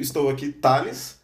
[0.00, 1.18] estou aqui, Thales.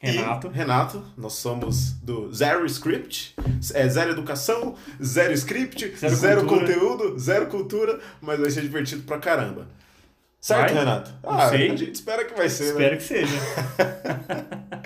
[0.00, 0.46] Renato.
[0.46, 3.34] E Renato, nós somos do Zero Script,
[3.74, 9.18] é zero educação, zero script, Zero zero, conteúdo, zero cultura, mas vai ser divertido pra
[9.18, 9.66] caramba.
[10.40, 10.78] Certo, Vai?
[10.84, 11.10] Renato?
[11.24, 12.92] Ah, a gente espera que vai ser, né?
[12.92, 13.38] Espero que seja.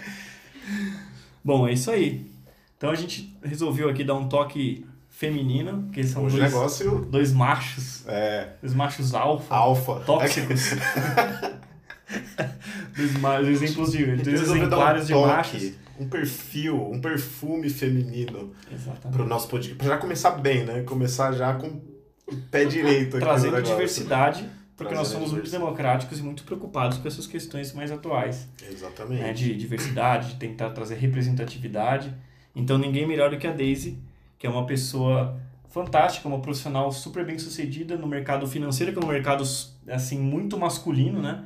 [1.44, 2.30] Bom, é isso aí.
[2.78, 7.32] Então a gente resolveu aqui dar um toque feminino, porque são Hoje dois, negócio dois
[7.32, 10.00] machos, é dois machos alfa, alfa.
[10.00, 10.70] tóxicos.
[10.70, 10.74] dois,
[11.14, 11.52] ma-
[12.92, 15.72] dois exemplos de Resolveu dar um exemplares de toque, machos.
[15.98, 19.16] Um perfil, um perfume feminino Exatamente.
[19.16, 19.78] pro nosso podcast.
[19.78, 20.82] Pra já começar bem, né?
[20.82, 21.80] Começar já com
[22.26, 26.98] o pé direito aqui Trazendo diversidade, porque nós Trazendo somos muito democráticos e muito preocupados
[26.98, 28.48] com essas questões mais atuais.
[28.70, 29.22] Exatamente.
[29.22, 32.12] né, de diversidade, de tentar trazer representatividade.
[32.54, 33.98] Então ninguém melhor do que a Daisy,
[34.38, 35.38] que é uma pessoa
[35.70, 39.42] fantástica, uma profissional super bem sucedida no mercado financeiro, que é um mercado
[39.88, 41.44] assim muito masculino, né?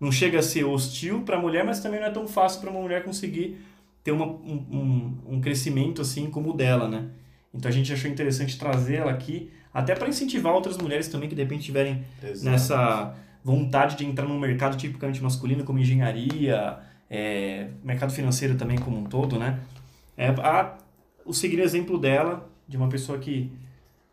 [0.00, 2.70] Não chega a ser hostil para a mulher, mas também não é tão fácil para
[2.70, 3.60] uma mulher conseguir
[4.02, 7.10] ter uma, um, um, um crescimento assim como o dela, né?
[7.52, 11.42] Então a gente achou interessante trazê-la aqui, até para incentivar outras mulheres também que de
[11.42, 12.44] repente tiverem Exato.
[12.44, 18.98] nessa vontade de entrar num mercado tipicamente masculino como engenharia, é, mercado financeiro também como
[18.98, 19.60] um todo, né?
[20.16, 20.78] É, a,
[21.24, 23.50] o seguir exemplo dela, de uma pessoa que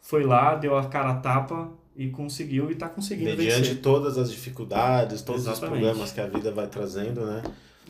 [0.02, 3.78] foi lá, deu a cara a tapa e conseguiu e está conseguindo Mediante vencer.
[3.82, 5.64] todas as dificuldades, todos Exatamente.
[5.74, 7.42] os problemas que a vida vai trazendo, né?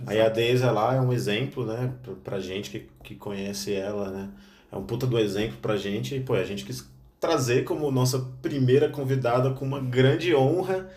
[0.05, 1.91] Aí a Deise lá é um exemplo, né?
[2.23, 4.29] Pra, gente que, que conhece ela, né?
[4.71, 6.15] É um puta do exemplo pra gente.
[6.15, 6.87] E, pô, a gente quis
[7.19, 10.87] trazer como nossa primeira convidada com uma grande honra.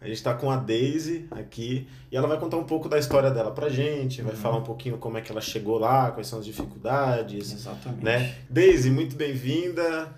[0.00, 3.30] A gente tá com a Daisy aqui e ela vai contar um pouco da história
[3.30, 4.38] dela pra gente, vai Uhum.
[4.38, 8.04] falar um pouquinho como é que ela chegou lá, quais são as dificuldades, Exatamente.
[8.04, 8.34] né?
[8.48, 10.14] Daisy, muito bem-vinda.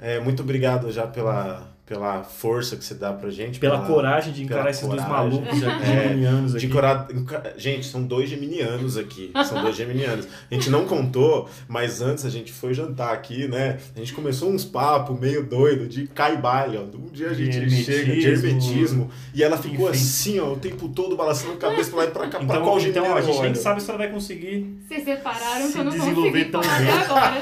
[0.00, 3.58] É, muito obrigado já pela, pela força que você dá pra gente.
[3.58, 5.40] Pela coragem de encarar pela esses dois coragem.
[5.40, 6.68] malucos aqui, É, geminianos de aqui.
[6.68, 7.08] cora-
[7.56, 9.32] Gente, são dois geminianos aqui.
[9.44, 10.28] São dois geminianos.
[10.48, 13.78] A gente não contou, mas antes a gente foi jantar aqui, né?
[13.96, 16.80] A gente começou uns papos meio doido de caibalha.
[16.80, 16.96] ó.
[16.96, 17.84] Um dia a gente hermetismo.
[17.92, 19.10] chega de hermetismo.
[19.34, 19.98] E ela ficou Enfim.
[19.98, 22.38] assim, ó, o tempo todo balançando a cabeça pra lá e pra cá.
[22.38, 24.78] pra Então, qual então geminiano a gente nem sabe se ela vai conseguir.
[24.86, 26.70] Vocês separaram Se que eu não desenvolver tão bem.
[26.70, 27.34] agora.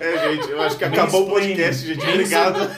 [0.00, 2.04] É, gente, eu acho que acabou o podcast, gente.
[2.04, 2.68] Obrigado.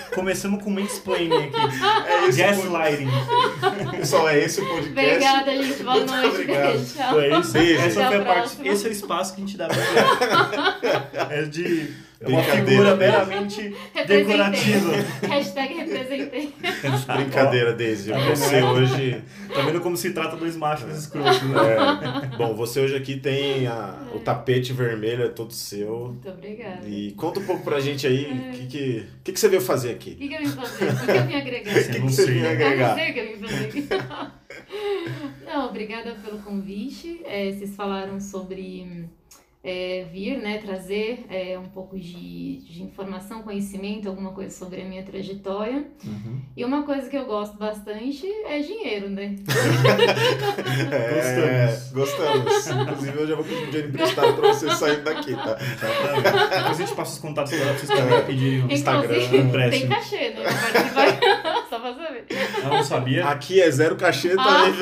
[0.50, 1.56] Começamos com mansplaining aqui.
[2.11, 3.09] É Gaslighting.
[3.97, 4.91] Pessoal, é esse o podcast.
[4.91, 5.83] Obrigada, gente.
[5.83, 6.28] Boa Muito noite.
[6.28, 6.94] obrigado.
[6.94, 7.11] Tchau.
[7.11, 7.53] Foi isso.
[7.53, 7.81] Beijo.
[7.81, 8.69] Essa Até foi a a parte.
[8.69, 12.91] Esse é o espaço que a gente dá pra É de é uma Brincadeira, figura
[12.97, 13.06] né?
[13.06, 13.75] meramente
[14.06, 14.91] decorativa.
[15.26, 16.53] Hashtag representei.
[17.16, 18.12] Brincadeira, Daisy.
[18.12, 19.22] Você hoje.
[19.54, 21.76] Tá vendo como se trata dois machos escrotos, né?
[22.32, 26.09] É, bom, você hoje aqui tem a- o tapete vermelho, é todo seu.
[26.09, 26.86] Muito obrigada.
[26.86, 29.88] E conta um pouco pra gente aí o que, que, que, que você veio fazer
[29.88, 30.14] O aqui.
[30.14, 30.84] que, que eu vim fazer?
[30.84, 31.70] O que, que eu vim agregar?
[31.80, 32.88] Você que não você Eu agregar?
[32.88, 33.88] não sei o que eu vim fazer aqui.
[35.47, 37.20] Não, obrigada pelo convite.
[37.25, 39.09] É, vocês falaram sobre
[39.62, 44.84] é, vir, né, trazer é, um pouco de, de informação, conhecimento, alguma coisa sobre a
[44.84, 45.87] minha trajetória.
[46.03, 46.41] Uhum.
[46.56, 49.37] E uma coisa que eu gosto bastante é dinheiro, né?
[50.93, 52.66] É, gostamos.
[52.66, 55.54] Inclusive, eu já vou pedir um dinheiro emprestado pra você sair daqui, tá?
[55.54, 60.42] Depois a gente passa os contatos pra vocês também pedirem um Instagram, tem cachê, né?
[60.42, 61.69] participar.
[61.80, 62.26] Só pra saber.
[62.64, 63.26] Não sabia?
[63.28, 64.72] Aqui é zero cachê, tá aí.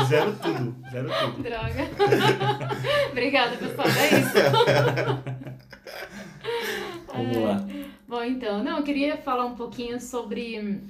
[0.00, 0.74] É zero tudo.
[0.90, 1.42] Zero tudo.
[1.42, 1.90] Droga.
[3.12, 3.86] Obrigada, pessoal.
[3.88, 4.32] É isso.
[7.12, 7.66] Vamos lá.
[8.06, 10.80] Bom, então, não, eu queria falar um pouquinho sobre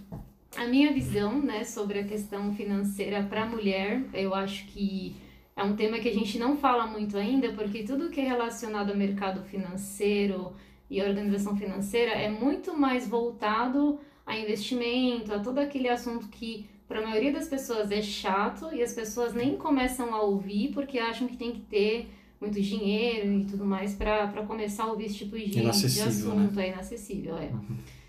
[0.56, 4.02] a minha visão, né, sobre a questão financeira para a mulher.
[4.14, 5.16] Eu acho que
[5.56, 8.90] é um tema que a gente não fala muito ainda, porque tudo que é relacionado
[8.90, 10.52] ao mercado financeiro
[10.88, 13.98] e organização financeira é muito mais voltado
[14.28, 18.82] a investimento, a todo aquele assunto que para a maioria das pessoas é chato e
[18.82, 23.44] as pessoas nem começam a ouvir porque acham que tem que ter muito dinheiro e
[23.44, 25.70] tudo mais para começar a ouvir esse tipo de, de né?
[25.70, 27.50] assunto, é inacessível, é.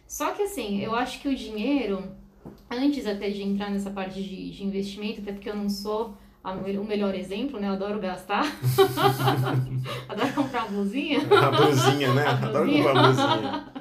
[0.05, 2.03] Só que assim, eu acho que o dinheiro,
[2.69, 6.51] antes até de entrar nessa parte de, de investimento, até porque eu não sou a
[6.51, 7.67] o melhor exemplo, né?
[7.67, 8.43] Eu adoro gastar.
[10.07, 11.19] adoro comprar blusinha.
[11.19, 12.25] A blusinha, né?
[12.25, 12.83] A Adoro blusinha.
[12.83, 13.78] comprar blusinha.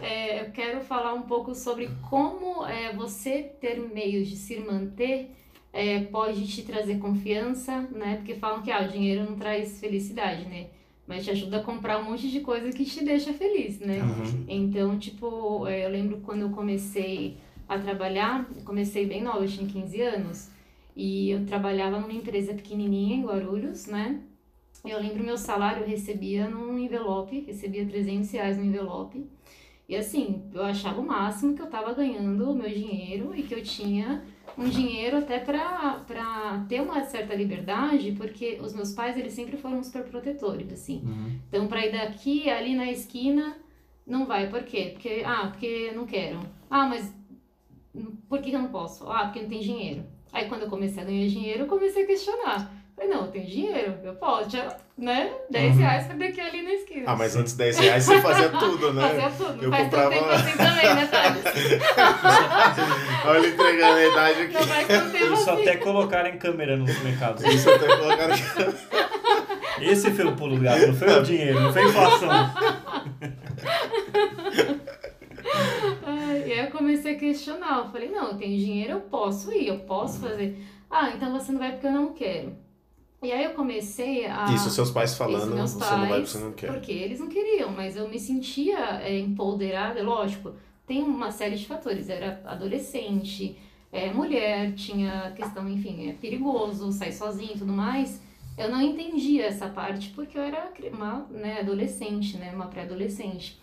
[0.00, 5.30] É, eu quero falar um pouco sobre como é, você ter meios de se manter
[5.72, 8.16] é, pode te trazer confiança, né?
[8.16, 10.68] Porque falam que ah, o dinheiro não traz felicidade, né?
[11.06, 13.98] Mas te ajuda a comprar um monte de coisa que te deixa feliz, né?
[14.02, 14.44] Uhum.
[14.46, 17.38] Então, tipo, é, eu lembro quando eu comecei
[17.68, 20.50] a trabalhar, eu comecei bem nova, eu tinha 15 anos,
[20.96, 24.20] e eu trabalhava numa empresa pequenininha em Guarulhos, né?
[24.84, 29.26] Eu lembro meu salário, eu recebia num envelope, recebia 300 reais no envelope,
[29.88, 33.54] e assim, eu achava o máximo que eu tava ganhando o meu dinheiro e que
[33.54, 34.22] eu tinha
[34.56, 39.82] um dinheiro até para ter uma certa liberdade, porque os meus pais, eles sempre foram
[39.82, 41.00] super protetores, assim.
[41.04, 41.38] Uhum.
[41.48, 43.56] Então, para ir daqui, ali na esquina,
[44.06, 44.50] não vai.
[44.50, 44.90] Por quê?
[44.92, 46.38] Porque, ah, porque não quero.
[46.68, 47.14] Ah, mas
[48.28, 49.10] por que eu não posso?
[49.10, 50.04] Ah, porque não tem dinheiro.
[50.32, 52.77] Aí, quando eu comecei a ganhar dinheiro, eu comecei a questionar.
[52.98, 54.66] Falei, não, eu tenho dinheiro, eu posso, tinha,
[54.98, 55.30] né?
[55.48, 55.80] 10 Uhum.
[55.82, 57.04] reais pra daqui ali na esquina.
[57.06, 59.08] Ah, mas antes de 10 reais você fazia tudo, né?
[59.08, 59.62] Fazia tudo.
[59.64, 61.44] Eu Faz comprava- tanto tempo assim também, né, Thales?
[63.24, 64.54] Olha entregando a idade aqui.
[64.54, 65.62] Não faz tanto tempo Isso assim.
[65.62, 67.44] até colocar em câmera nos mercados.
[67.44, 68.42] Isso até colocaram aqui.
[69.80, 72.28] Esse foi o pulo do gato, não foi o dinheiro, não foi a inflação.
[76.04, 77.78] Ai, E aí eu comecei a questionar.
[77.84, 80.58] Eu falei, não, eu tenho dinheiro, eu posso ir, eu posso fazer.
[80.90, 82.56] Ah, então você não vai porque eu não quero.
[83.22, 84.46] E aí eu comecei a.
[84.52, 86.72] Isso, seus pais falando, Isso, você não vai você não quer.
[86.72, 90.52] Porque eles não queriam, mas eu me sentia é, empoderada, lógico.
[90.86, 92.08] Tem uma série de fatores.
[92.08, 93.58] Era adolescente,
[93.92, 98.20] é, mulher, tinha questão, enfim, é perigoso, sair sozinho e tudo mais.
[98.56, 103.58] Eu não entendia essa parte porque eu era uma né, adolescente, né, uma pré-adolescente.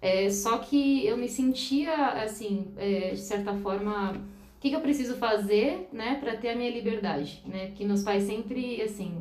[0.00, 1.94] É, só que eu me sentia,
[2.24, 4.20] assim, é, de certa forma,
[4.62, 7.66] que, que eu preciso fazer, né, para ter a minha liberdade, né?
[7.66, 9.12] Porque meus pais sempre, assim,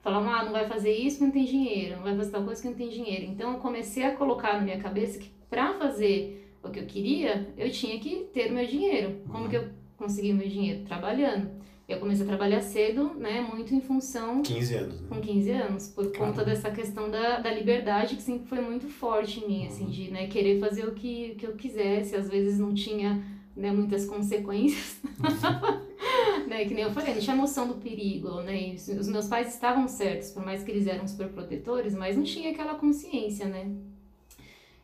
[0.00, 2.60] falavam, ah, não vai fazer isso porque não tem dinheiro, não vai fazer tal coisa
[2.60, 3.24] que não tem dinheiro.
[3.26, 7.48] Então eu comecei a colocar na minha cabeça que para fazer o que eu queria,
[7.56, 9.22] eu tinha que ter meu dinheiro.
[9.30, 10.84] Como que eu consegui meu dinheiro?
[10.84, 11.48] Trabalhando.
[11.88, 15.06] Eu comecei a trabalhar cedo, né, muito em função 15 anos, né?
[15.08, 16.44] com 15 anos, por conta Caramba.
[16.44, 19.90] dessa questão da, da liberdade que sempre foi muito forte em mim, assim, Uhum.
[19.90, 23.24] de né, querer fazer o que, que eu quisesse, às vezes não tinha
[23.58, 25.00] né, muitas consequências,
[26.46, 29.88] né, que nem eu falei, não tinha noção do perigo, né, os, meus pais estavam
[29.88, 33.70] certos, por mais que eles eram super protetores, mas não tinha aquela consciência, né.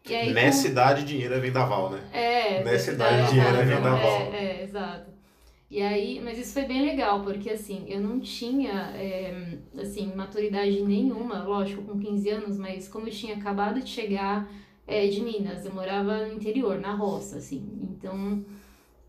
[0.07, 2.01] E aí, Nessa com- idade, dinheiro é vendaval, né?
[2.13, 4.21] é, Nessa verdade, idade, dinheiro é é, vendaval.
[4.35, 5.11] É, é, exato.
[5.71, 10.83] E aí, mas isso foi bem legal, porque assim, eu não tinha, é, assim, maturidade
[10.83, 14.47] nenhuma, lógico, com 15 anos, mas como eu tinha acabado de chegar
[14.87, 18.45] é, de Minas, eu morava no interior, na roça, assim, então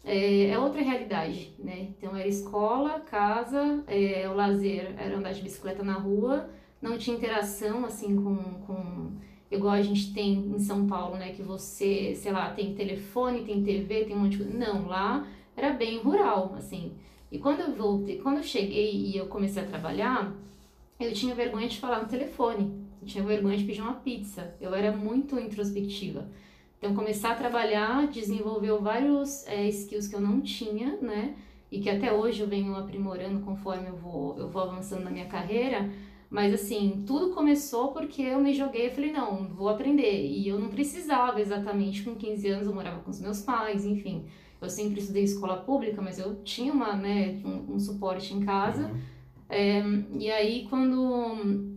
[0.05, 1.87] é, é outra realidade, né?
[1.97, 6.49] Então era escola, casa, é, o lazer era andar de bicicleta na rua,
[6.79, 8.35] não tinha interação, assim, com,
[8.65, 9.11] com
[9.49, 11.31] igual a gente tem em São Paulo, né?
[11.31, 14.57] Que você, sei lá, tem telefone, tem TV, tem um monte de coisa.
[14.57, 16.93] Não, lá era bem rural, assim.
[17.31, 20.33] E quando eu voltei, quando eu cheguei e eu comecei a trabalhar,
[20.99, 22.85] eu tinha vergonha de falar no telefone.
[23.01, 24.55] Eu tinha vergonha de pedir uma pizza.
[24.61, 26.29] Eu era muito introspectiva.
[26.85, 31.33] Então, começar a trabalhar desenvolveu vários é, skills que eu não tinha, né?
[31.71, 35.25] E que até hoje eu venho aprimorando conforme eu vou, eu vou avançando na minha
[35.25, 35.89] carreira.
[36.29, 40.27] Mas assim, tudo começou porque eu me joguei e falei, não, vou aprender.
[40.27, 44.25] E eu não precisava exatamente, com 15 anos eu morava com os meus pais, enfim.
[44.61, 48.89] Eu sempre estudei escola pública, mas eu tinha uma, né, um, um suporte em casa.
[48.89, 48.99] Uhum.
[49.49, 49.83] É,
[50.19, 51.74] e aí, quando,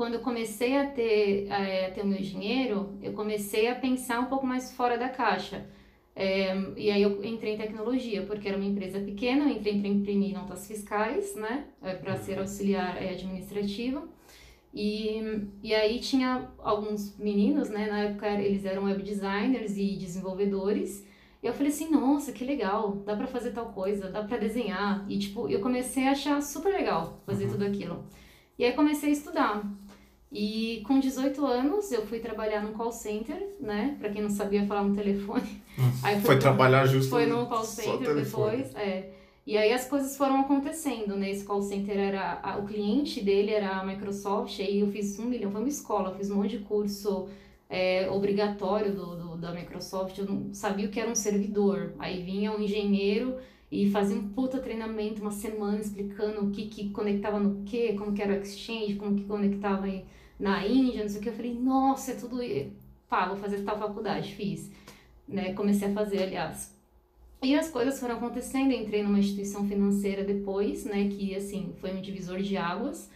[0.00, 4.18] quando eu comecei a ter, a, a ter o meu dinheiro, eu comecei a pensar
[4.20, 5.66] um pouco mais fora da caixa.
[6.16, 9.88] É, e aí eu entrei em tecnologia, porque era uma empresa pequena, eu entrei para
[9.88, 11.66] imprimir notas fiscais, né,
[12.00, 14.08] para ser auxiliar é, administrativa.
[14.72, 15.20] E,
[15.62, 21.06] e aí tinha alguns meninos, né, na época eles eram web designers e desenvolvedores,
[21.42, 25.04] e eu falei assim, nossa, que legal, dá pra fazer tal coisa, dá pra desenhar.
[25.10, 27.50] E tipo, eu comecei a achar super legal fazer Uhum.
[27.50, 28.04] tudo aquilo.
[28.58, 29.62] E aí comecei a estudar.
[30.32, 33.96] E com 18 anos eu fui trabalhar no call center, né?
[33.98, 35.60] Pra quem não sabia falar no telefone.
[36.02, 36.20] Aí Uhum.
[36.22, 39.10] Foi pro- trabalhar justo foi no call center depois, é.
[39.46, 41.30] E aí as coisas foram acontecendo, né?
[41.30, 42.38] Esse call center era.
[42.42, 46.14] a- o cliente dele era a Microsoft, aí eu fiz um milhão, foi uma escola,
[46.14, 47.28] fiz um monte de curso
[47.68, 51.92] é, obrigatório do, do- da Microsoft, eu não sabia o que era um servidor.
[51.98, 53.36] Aí vinha um engenheiro
[53.72, 58.12] e fazia um puta treinamento, uma semana explicando o que, que conectava no que, como
[58.12, 60.04] que era o Exchange, como que conectava em-
[60.40, 61.28] na Índia, não sei o que.
[61.28, 62.38] Eu falei, nossa, é tudo.
[63.08, 64.70] Pá, vou fazer tal faculdade, fiz.
[65.28, 65.52] Né?
[65.52, 66.74] Comecei a fazer, aliás.
[67.42, 71.90] E as coisas foram acontecendo, eu entrei numa instituição financeira depois, né, que, assim, foi
[71.90, 73.10] um divisor de águas.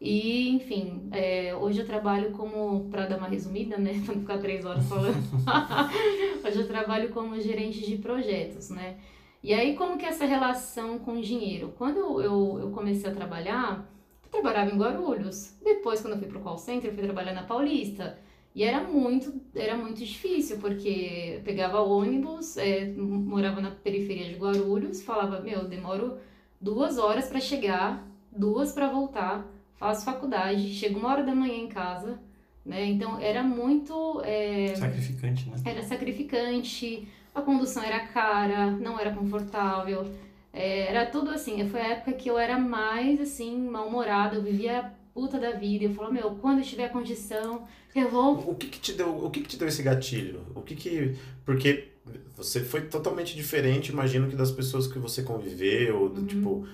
[0.00, 4.38] E, enfim, é, hoje eu trabalho como, para dar uma resumida, né, para não ficar
[4.38, 5.14] três horas falando,
[6.44, 8.96] hoje eu trabalho como gerente de projetos, né.
[9.44, 11.72] E aí, como que é essa relação com o dinheiro?
[11.78, 13.88] Quando eu, eu comecei a trabalhar,
[14.30, 15.54] trabalhava em Guarulhos.
[15.62, 18.18] Depois, quando eu fui pro call center, eu fui trabalhar na Paulista.
[18.54, 24.34] E era muito, era muito difícil, porque eu pegava ônibus, é, morava na periferia de
[24.34, 26.18] Guarulhos, falava, meu, eu demoro
[26.60, 31.68] duas horas para chegar, duas para voltar, faço faculdade, chego uma hora da manhã em
[31.68, 32.18] casa,
[32.64, 32.84] né?
[32.86, 34.20] Então era muito.
[34.24, 35.56] é, Sacrificante, né?
[35.64, 40.04] era sacrificante, a condução era cara, não era confortável.
[40.52, 44.80] É, era tudo assim, foi a época que eu era mais assim, mal-humorada, eu vivia
[44.80, 45.84] a puta da vida.
[45.84, 48.50] Eu falava, meu, quando eu tiver condição, eu vou.
[48.50, 50.40] O que que te deu, o que que te deu esse gatilho?
[50.54, 51.16] O que que.
[51.44, 51.88] Porque
[52.36, 56.66] você foi totalmente diferente, imagino que das pessoas que você conviveu, do, tipo.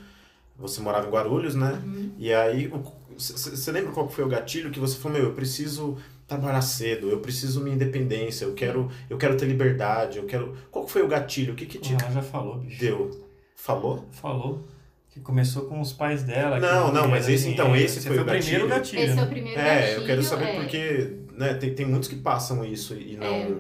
[0.56, 1.82] Você morava em Guarulhos, né?
[2.16, 2.70] E aí,
[3.16, 7.18] você lembra qual foi o gatilho que você falou, meu, eu preciso trabalhar cedo, eu
[7.18, 10.56] preciso minha independência, eu quero, eu quero ter liberdade, eu quero.
[10.70, 11.54] Qual foi o gatilho?
[11.54, 12.78] O que que te Ela já falou, bicho.
[12.78, 13.23] deu?
[13.68, 14.04] Falou?
[14.10, 14.62] Falou.
[15.08, 16.56] Que começou com os pais dela.
[16.56, 18.68] que Não, não, mas esse então, esse foi o primeiro gatilho.
[18.68, 19.02] gatilho.
[19.02, 19.22] Esse é né?
[19.22, 20.00] o primeiro É, gatilho.
[20.02, 20.60] eu quero saber é.
[20.60, 23.50] porque né, tem, tem muitos que passam isso e não, É.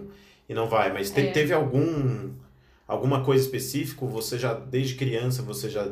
[0.48, 0.92] e não vai.
[0.92, 1.30] Mas te- É.
[1.30, 2.32] teve algum
[2.86, 4.04] alguma coisa específica?
[4.04, 5.90] Você já, desde criança, você já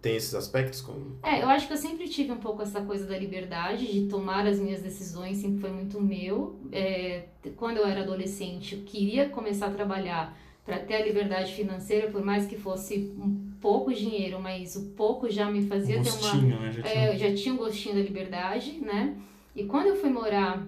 [0.00, 0.80] tem esses aspectos?
[0.80, 1.18] Como...
[1.22, 4.44] É, eu acho que eu sempre tive um pouco essa coisa da liberdade, de tomar
[4.44, 6.58] as minhas decisões, sempre foi muito meu.
[6.72, 7.26] É,
[7.56, 12.24] quando eu era adolescente, eu queria começar a trabalhar para ter a liberdade financeira, por
[12.24, 16.18] mais que fosse um pouco dinheiro, mas o pouco já me fazia Um ter uma.
[16.18, 16.72] gostinho, né?
[16.72, 16.94] Já tinha...
[16.94, 19.16] É, eu já tinha um gostinho da liberdade, né?
[19.56, 20.66] E quando eu fui morar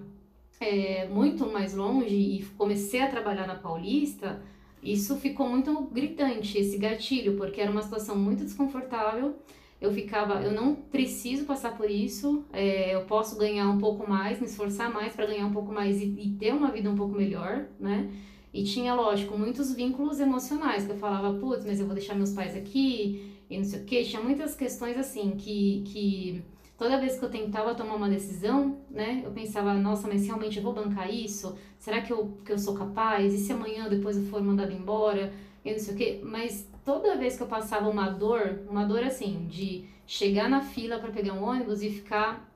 [0.59, 4.41] é, muito mais longe e comecei a trabalhar na Paulista,
[4.81, 9.35] isso ficou muito gritante, esse gatilho, porque era uma situação muito desconfortável.
[9.81, 14.39] Eu ficava, eu não preciso passar por isso, é, eu posso ganhar um pouco mais,
[14.39, 17.13] me esforçar mais para ganhar um pouco mais e, e ter uma vida um pouco
[17.13, 18.09] melhor, né?
[18.55, 22.31] E tinha, lógico, muitos vínculos emocionais, que eu falava, putz, mas eu vou deixar meus
[22.31, 24.01] pais aqui, e não sei o quê.
[24.01, 26.41] Tinha muitas questões assim, que, que
[26.77, 30.63] toda vez que eu tentava tomar uma decisão, né, eu pensava, nossa, mas realmente eu
[30.63, 31.53] vou bancar isso?
[31.77, 33.33] Será que eu, que eu sou capaz?
[33.33, 35.33] E se amanhã depois eu for mandado embora?
[35.65, 36.21] E não sei o quê.
[36.23, 40.97] Mas toda vez que eu passava uma dor, uma dor assim, de chegar na fila
[40.97, 42.49] para pegar um ônibus e ficar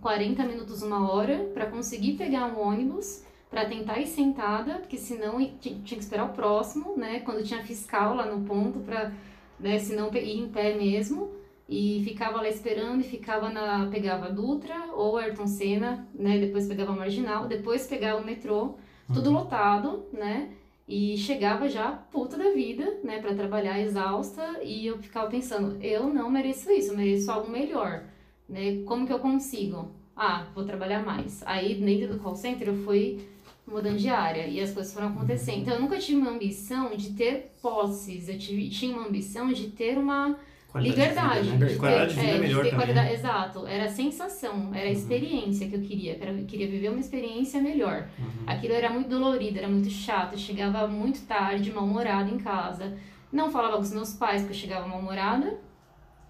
[0.00, 5.38] 40 minutos, uma hora, para conseguir pegar um ônibus para tentar ir sentada, porque senão
[5.60, 7.20] tinha que esperar o próximo, né?
[7.20, 9.12] Quando tinha fiscal lá no ponto para,
[9.60, 11.30] né, senão ir em pé mesmo.
[11.68, 16.38] E ficava lá esperando e ficava na pegava a Dutra ou Ayrton Senna, né?
[16.38, 18.74] Depois pegava a Marginal, depois pegava o metrô,
[19.12, 20.48] tudo lotado, né?
[20.88, 26.12] E chegava já puta da vida, né, para trabalhar exausta, e eu ficava pensando, eu
[26.12, 28.04] não mereço isso, eu mereço algo melhor,
[28.48, 28.82] né?
[28.84, 29.90] Como que eu consigo?
[30.16, 31.42] Ah, vou trabalhar mais.
[31.46, 33.31] Aí dentro do call center eu fui
[33.72, 35.58] mudando de área e as coisas foram acontecendo.
[35.62, 39.68] Então eu nunca tive uma ambição de ter posses, eu tive, tinha uma ambição de
[39.68, 40.36] ter uma
[40.68, 41.42] Qualidade liberdade.
[41.44, 41.72] De vida, né?
[41.72, 42.86] de Qualidade ter, de vida é, de melhor ter também.
[42.86, 43.14] qualidade- né?
[43.14, 47.00] Exato, era a sensação, era a experiência que eu queria, era- eu queria viver uma
[47.00, 48.08] experiência melhor.
[48.18, 48.26] Uhum.
[48.46, 52.96] Aquilo era muito dolorido, era muito chato, eu chegava muito tarde, mal-humorada em casa.
[53.30, 55.58] Não falava com os meus pais, porque eu chegava mal-humorada.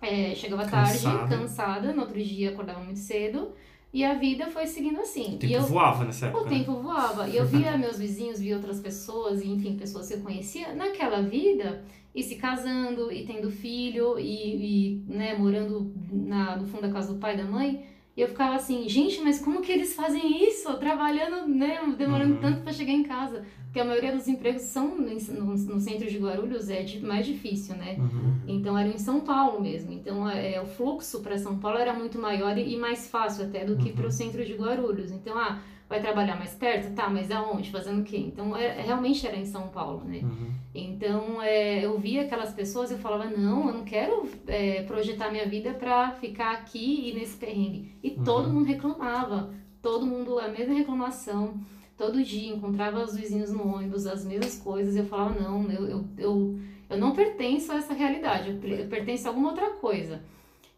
[0.00, 1.18] É, chegava Cansada.
[1.18, 3.52] tarde, cansada, no outro dia acordava muito cedo.
[3.92, 5.32] E a vida foi seguindo assim.
[5.32, 6.44] O e tempo eu, voava nessa o época.
[6.44, 6.50] né?
[6.50, 7.28] tempo voava.
[7.28, 11.20] E eu via meus vizinhos, via outras pessoas, e enfim, pessoas que eu conhecia naquela
[11.20, 11.84] vida
[12.14, 17.12] e se casando e tendo filho e, e né, morando na, no fundo da casa
[17.12, 17.84] do pai e da mãe.
[18.16, 20.72] E eu ficava assim, gente, mas como que eles fazem isso?
[20.76, 22.40] Trabalhando, né, demorando Uhum.
[22.40, 23.44] tanto para chegar em casa.
[23.64, 25.14] Porque a maioria dos empregos são no,
[25.44, 27.96] no, centro de Guarulhos, é mais difícil, né?
[27.98, 28.34] Uhum.
[28.46, 29.90] Então era em São Paulo mesmo.
[29.94, 33.64] Então é, o fluxo para São Paulo era muito maior e, e mais fácil até
[33.64, 33.96] do que Uhum.
[33.96, 35.10] para o centro de Guarulhos.
[35.10, 35.58] Então, ah,
[35.88, 36.94] vai trabalhar mais perto?
[36.94, 37.70] Tá, mas aonde?
[37.70, 38.16] Fazendo o quê?
[38.16, 40.20] Então é, realmente era em São Paulo, né?
[40.22, 40.50] Uhum.
[40.74, 45.30] Então é, eu via aquelas pessoas e eu falava: não, eu não quero é, projetar
[45.30, 47.94] minha vida para ficar aqui e nesse perrengue.
[48.02, 48.24] E Uhum.
[48.24, 49.52] todo mundo reclamava.
[49.82, 51.54] Todo mundo, a mesma reclamação.
[51.98, 54.94] Todo dia encontrava os vizinhos no ônibus, as mesmas coisas.
[54.96, 56.58] E eu falava: não, eu, eu, eu,
[56.88, 60.22] eu não pertenço a essa realidade, eu, eu pertenço a alguma outra coisa.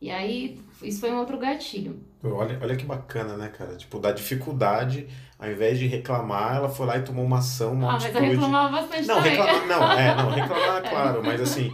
[0.01, 2.01] E aí, isso foi um outro gatilho.
[2.23, 3.77] Olha, olha que bacana, né, cara?
[3.77, 5.07] Tipo, da dificuldade,
[5.39, 8.11] ao invés de reclamar, ela foi lá e tomou uma ação, uma ah, mas eu
[8.11, 8.31] atitude.
[8.31, 9.31] reclamava bastante Não, também.
[9.33, 11.73] reclamar, não, é, não, reclamar, claro, mas assim,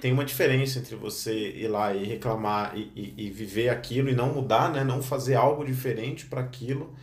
[0.00, 4.14] tem uma diferença entre você ir lá e reclamar e, e, e viver aquilo e
[4.14, 4.82] não mudar, né?
[4.82, 6.94] Não fazer algo diferente para aquilo.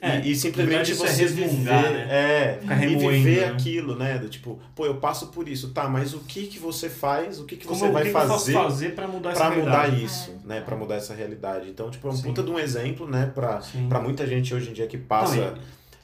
[0.00, 2.08] É, e, e simplesmente é você resmungar, viver, né?
[2.10, 3.46] é, Ficar e viver né?
[3.46, 4.18] aquilo, né?
[4.18, 7.44] Do tipo, pô, eu passo por isso, tá, mas o que que você faz, o
[7.44, 9.40] que que Como, você o vai que que eu posso fazer fazer pra mudar essa
[9.46, 10.04] para mudar realidade?
[10.04, 10.60] isso, né?
[10.60, 11.70] Para mudar essa realidade.
[11.70, 12.22] Então, tipo, é um Sim.
[12.24, 15.54] puta de um exemplo, né, para para muita gente hoje em dia que passa Não,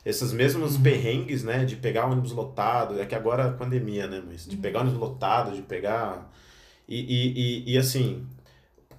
[0.06, 0.82] esses mesmos Uhum.
[0.82, 4.56] perrengues, né, de pegar ônibus lotado, é que agora é a pandemia, né, mas de
[4.56, 6.30] pegar ônibus lotado, de pegar
[6.88, 8.24] e, e, e, e, assim,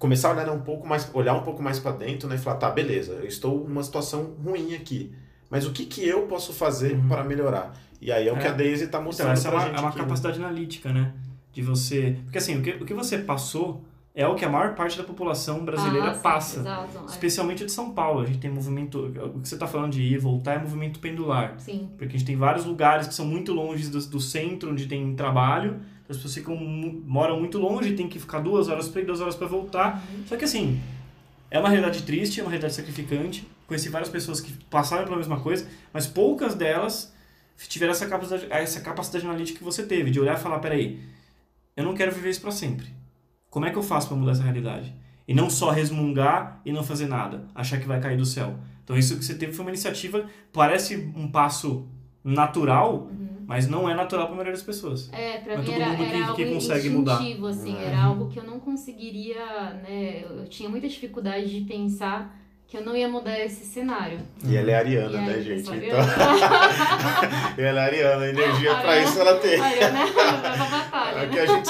[0.02, 2.56] começar a olhar um pouco mais, olhar um pouco mais para dentro, né, e falar,
[2.56, 5.12] tá, beleza, eu estou numa situação ruim aqui,
[5.48, 7.08] mas o que que eu posso fazer Uhum.
[7.08, 7.72] para melhorar?
[8.00, 8.50] E aí é o que É.
[8.50, 10.02] a Daisy tá Então, mostrando essa é pra uma, gente é uma aqui, né?
[10.04, 11.12] capacidade analítica, né?
[11.52, 12.16] De você.
[12.24, 15.04] Porque assim, o que, o que você passou é o que a maior parte da
[15.04, 16.60] população brasileira Ah, sim, passa.
[16.60, 16.98] Exato.
[16.98, 17.10] é.
[17.10, 18.20] Especialmente de São Paulo.
[18.22, 18.98] A gente tem movimento.
[19.36, 21.54] O que você está falando de ir e voltar é movimento pendular.
[21.58, 21.88] Sim.
[21.96, 25.14] Porque a gente tem vários lugares que são muito longe do, do centro onde tem
[25.14, 25.76] trabalho.
[26.12, 29.34] As pessoas ficam, moram muito longe, tem que ficar duas horas para ir, duas horas
[29.34, 30.02] para voltar.
[30.26, 30.80] Só que assim,
[31.50, 33.46] é uma realidade triste, é uma realidade sacrificante.
[33.66, 37.12] Conheci várias pessoas que passaram pela mesma coisa, mas poucas delas
[37.68, 41.00] tiveram essa capacidade, essa capacidade analítica que você teve, de olhar e falar, peraí,
[41.76, 42.86] eu não quero viver isso para sempre.
[43.50, 44.94] Como é que eu faço para mudar essa realidade?
[45.26, 48.58] E não só resmungar e não fazer nada, achar que vai cair do céu.
[48.84, 51.86] Então isso que você teve foi uma iniciativa, parece um passo
[52.24, 53.08] natural,
[53.46, 55.10] mas não é natural para a maioria das pessoas.
[55.12, 57.16] É, pra Mas mim era, era que- algo que consegue mudar.
[57.48, 57.84] assim, É.
[57.86, 59.44] era algo que eu não conseguiria,
[59.82, 62.38] né, eu tinha muita dificuldade de pensar
[62.68, 64.18] que eu não ia mudar esse cenário.
[64.46, 65.60] E ela é E ariana, aí, né, gente?
[65.60, 65.74] Então,
[67.58, 69.60] e ela é ariana, a energia pra Ariana- isso ela tem.
[69.60, 71.42] Ariana pra batalha, Aqui né?
[71.42, 71.68] a gente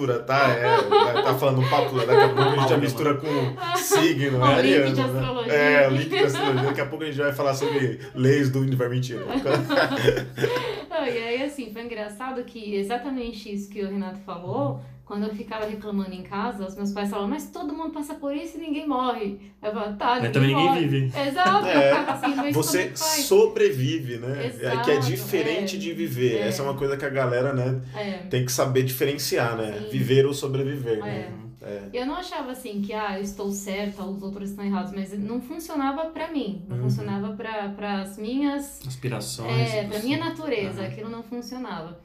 [0.00, 0.48] mistura, tá?
[0.50, 4.46] É, tá falando um papo, daqui a pouco a gente já mistura com signo, O
[4.46, 4.94] é link ariano.
[4.94, 5.04] de né?
[5.04, 5.52] astrologia.
[5.52, 6.62] É, o link de astrologia.
[6.62, 9.24] Daqui a pouco a gente vai falar sobre leis do universo mentira.
[10.90, 14.80] Não, e aí, assim, foi engraçado que exatamente isso que o Renato falou,
[15.10, 18.32] quando eu ficava reclamando em casa, os meus pais falavam, mas todo mundo passa por
[18.32, 19.40] isso e ninguém morre.
[19.60, 20.86] Eu falava, tá, Mas ninguém também ninguém morre.
[20.86, 21.20] vive.
[21.28, 21.66] Exato.
[21.66, 24.46] É, assim, mas Você é sobrevive, né?
[24.46, 25.78] Exato, que é diferente é.
[25.80, 26.36] de viver.
[26.36, 26.46] É.
[26.46, 28.12] Essa é uma coisa que a galera, né, É.
[28.30, 29.80] tem que saber diferenciar, né?
[29.80, 29.88] Sim.
[29.90, 31.28] Viver ou sobreviver, né?
[31.36, 31.40] É.
[31.62, 31.82] É.
[31.92, 35.40] Eu não achava assim que, ah, eu estou certa, os outros estão errados, mas não
[35.42, 36.82] funcionava pra mim, não Uhum.
[36.84, 39.68] funcionava para as minhas, Aspirações.
[39.74, 40.88] é, pra minha natureza, Aham.
[40.88, 41.98] aquilo não funcionava.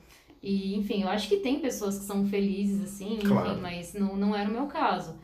[0.45, 3.59] E, enfim, eu acho que tem pessoas que são felizes assim, enfim, Claro.
[3.59, 5.15] mas não, não era o meu caso.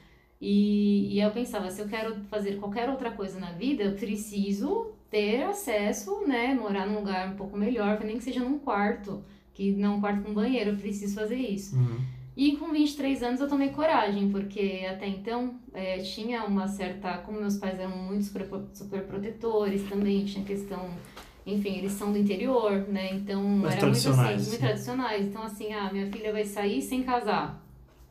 [0.41, 4.87] E, e eu pensava, se eu quero fazer qualquer outra coisa na vida, eu preciso
[5.11, 9.23] ter acesso, né, morar num lugar um pouco melhor, nem que seja num quarto,
[9.53, 11.75] que não um quarto com banheiro, eu preciso fazer isso.
[11.75, 11.99] Uhum.
[12.35, 17.17] E com 23 anos eu tomei coragem, porque até então é, tinha uma certa.
[17.19, 20.89] Como meus pais eram muito super, super protetores também, tinha questão.
[21.45, 23.13] Enfim, eles são do interior, né?
[23.13, 25.25] Então Mais era muito tradicionais, assim, muito tradicionais.
[25.25, 27.59] Então, assim, ah, minha filha vai sair sem casar.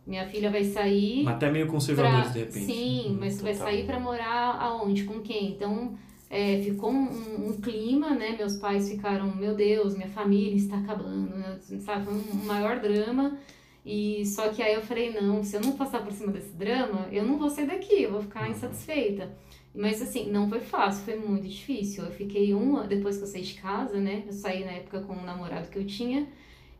[0.06, 1.22] Minha filha vai sair.
[1.24, 2.66] Mas até meio conservadores, de repente.
[2.66, 3.16] Sim, Uhum.
[3.20, 3.68] mas tu vai total.
[3.68, 5.04] sair pra morar aonde?
[5.04, 5.52] Com quem?
[5.52, 5.94] Então,
[6.28, 8.34] é, ficou um, um- um clima, né?
[8.36, 11.58] Meus pais ficaram, meu Deus, minha família está acabando, né?
[11.80, 12.04] sabe?
[12.06, 13.38] Foi um maior drama.
[13.86, 17.06] E só que aí eu falei, não, se eu não passar por cima desse drama,
[17.12, 18.50] eu não vou sair daqui, eu vou ficar Uhum.
[18.50, 19.30] insatisfeita.
[19.74, 22.04] Mas assim, não foi fácil, foi muito difícil.
[22.04, 24.24] Eu fiquei um depois que eu saí de casa, né?
[24.26, 26.26] Eu saí na época com o namorado que eu tinha.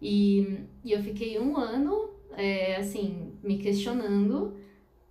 [0.02, 4.56] E, e eu fiquei um ano, é, assim, me questionando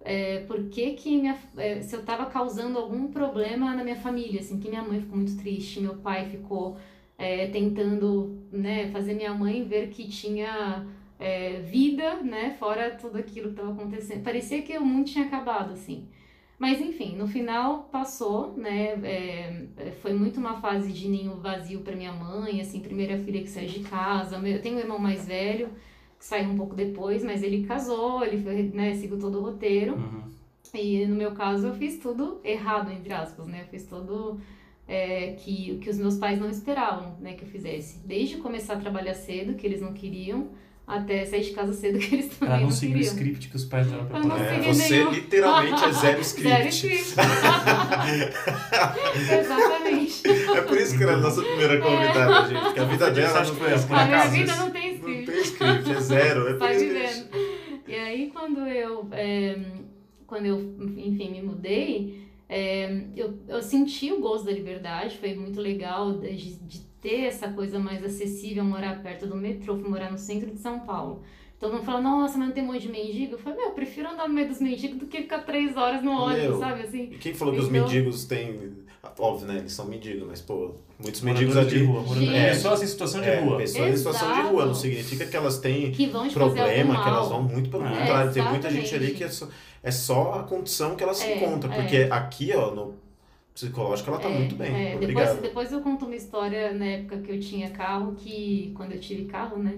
[0.01, 4.39] é, por que que minha, é, se eu tava causando algum problema na minha família,
[4.39, 6.77] assim, que minha mãe ficou muito triste, meu pai ficou
[7.17, 10.87] é, tentando, né, fazer minha mãe ver que tinha
[11.19, 14.23] é, vida, né, fora tudo aquilo que estava acontecendo.
[14.23, 16.07] Parecia que o mundo tinha acabado, assim.
[16.59, 18.99] Mas enfim, no final passou, né?
[19.01, 23.41] é, é, foi muito uma fase de ninho vazio para minha mãe, assim, primeira filha
[23.41, 24.35] que saiu de casa.
[24.45, 25.69] Eu tenho um irmão mais velho
[26.19, 29.95] que saiu um pouco depois, mas ele casou, ele foi, né, seguiu todo o roteiro.
[29.95, 30.23] Uhum.
[30.73, 33.61] E no meu caso eu fiz tudo errado, entre aspas, né?
[33.61, 34.39] Eu fiz tudo
[34.85, 38.05] é, que, que os meus pais não esperavam, né, que eu fizesse.
[38.05, 40.49] Desde começar a trabalhar cedo, que eles não queriam,
[40.89, 43.55] até sair de casa cedo, que eles também Ela não não seguiu o script que
[43.55, 44.45] os pais deram pra Eu não ela.
[44.55, 45.11] É, você nenhum.
[45.11, 46.49] literalmente é zero script.
[46.49, 47.15] Zero script.
[49.39, 50.27] Exatamente.
[50.27, 52.61] É por isso que ela é a nossa primeira convidada, gente.
[52.63, 55.31] Porque a vida dela não foi tem por A minha vida não tem Não script.
[55.31, 56.47] tem script, é zero.
[56.47, 57.29] É por Vai vivendo.
[57.87, 59.57] E aí quando eu, é,
[60.27, 60.59] quando eu,
[60.97, 66.55] enfim, me mudei, é, eu, eu senti o gosto da liberdade, foi muito legal de,
[66.55, 70.79] de ter essa coisa mais acessível, morar perto do metrô, morar no centro de São
[70.81, 71.21] Paulo.
[71.59, 73.33] Todo mundo fala, nossa, mas não tem um monte de mendigo?
[73.33, 76.01] Eu falei, meu, eu prefiro andar no meio dos mendigos do que ficar três horas
[76.01, 77.09] no ônibus, Meu, sabe, assim?
[77.11, 78.77] E quem falou que os Então- mendigos têm...
[79.17, 79.57] Óbvio, né?
[79.59, 81.83] Eles são mendigos, mas, pô, muitos mendigos ali...
[81.85, 82.03] rua.
[82.15, 82.31] Gente.
[82.49, 83.57] Pessoas em situação de É, rua.
[83.57, 84.49] pessoas em situação de Exato.
[84.49, 84.65] rua.
[84.65, 87.69] Não significa que elas têm Que vão te fazer algum problema, que elas vão muito
[87.69, 88.33] pelo É, contrário.
[88.33, 89.47] Tem muita gente ali que é só,
[89.81, 91.73] é só a condição que ela se É, encontra.
[91.73, 91.75] é.
[91.81, 92.95] Porque aqui, ó, no
[93.59, 94.67] psicológico, ela tá É, muito bem.
[94.73, 95.41] é, depois, Obrigado.
[95.41, 99.25] depois eu conto uma história na época que eu tinha carro, que quando eu tive
[99.25, 99.77] carro, né?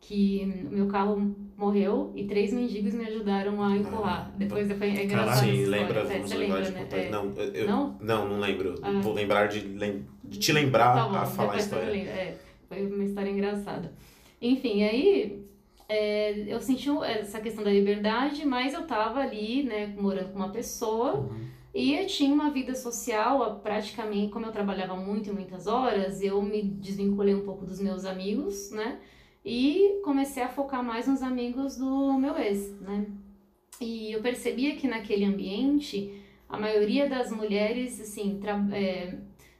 [0.00, 4.30] Que o meu carro morreu e três mendigos me ajudaram a empurrar.
[4.32, 5.44] Ah, depois foi é engraçado.
[5.44, 6.80] Sim, lembra, É, você lembra, de né?
[6.80, 6.96] contar.
[6.96, 7.10] É.
[7.10, 7.96] Não, eu, Não?
[8.00, 8.76] não, não lembro.
[8.80, 9.00] Ah.
[9.02, 9.60] Vou lembrar de,
[10.24, 11.90] de te lembrar Tá bom, a falar a história.
[11.90, 12.36] É,
[12.68, 13.92] foi uma história engraçada.
[14.40, 15.42] Enfim, aí
[15.88, 20.50] é, eu senti essa questão da liberdade, mas eu tava ali, né, morando com uma
[20.50, 21.48] pessoa Uhum.
[21.74, 26.40] E eu tinha uma vida social, praticamente, como eu trabalhava muito e muitas horas, eu
[26.42, 28.98] me desvinculei um pouco dos meus amigos, né?
[29.44, 33.06] E comecei a focar mais nos amigos do meu ex, né?
[33.80, 36.12] E eu percebia que naquele ambiente,
[36.48, 38.40] a maioria das mulheres, assim,
[38.72, 39.14] é,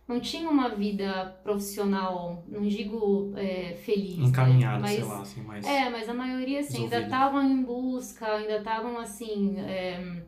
[0.06, 4.18] não tinham uma vida profissional, não digo é, feliz.
[4.18, 4.88] Encaminhada, né?
[4.88, 5.64] sei lá, assim, mas.
[5.64, 7.16] É, mas a maioria, assim, ainda Resolvida.
[7.16, 9.56] estavam em busca, ainda estavam, assim.
[9.58, 10.22] é,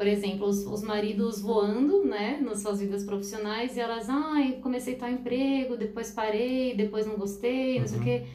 [0.00, 4.94] por exemplo, os, os maridos voando, né, nas suas vidas profissionais, e elas, ai, comecei
[4.94, 8.06] tal emprego, depois parei, depois não gostei, não sei o Uhum.
[8.06, 8.26] quê.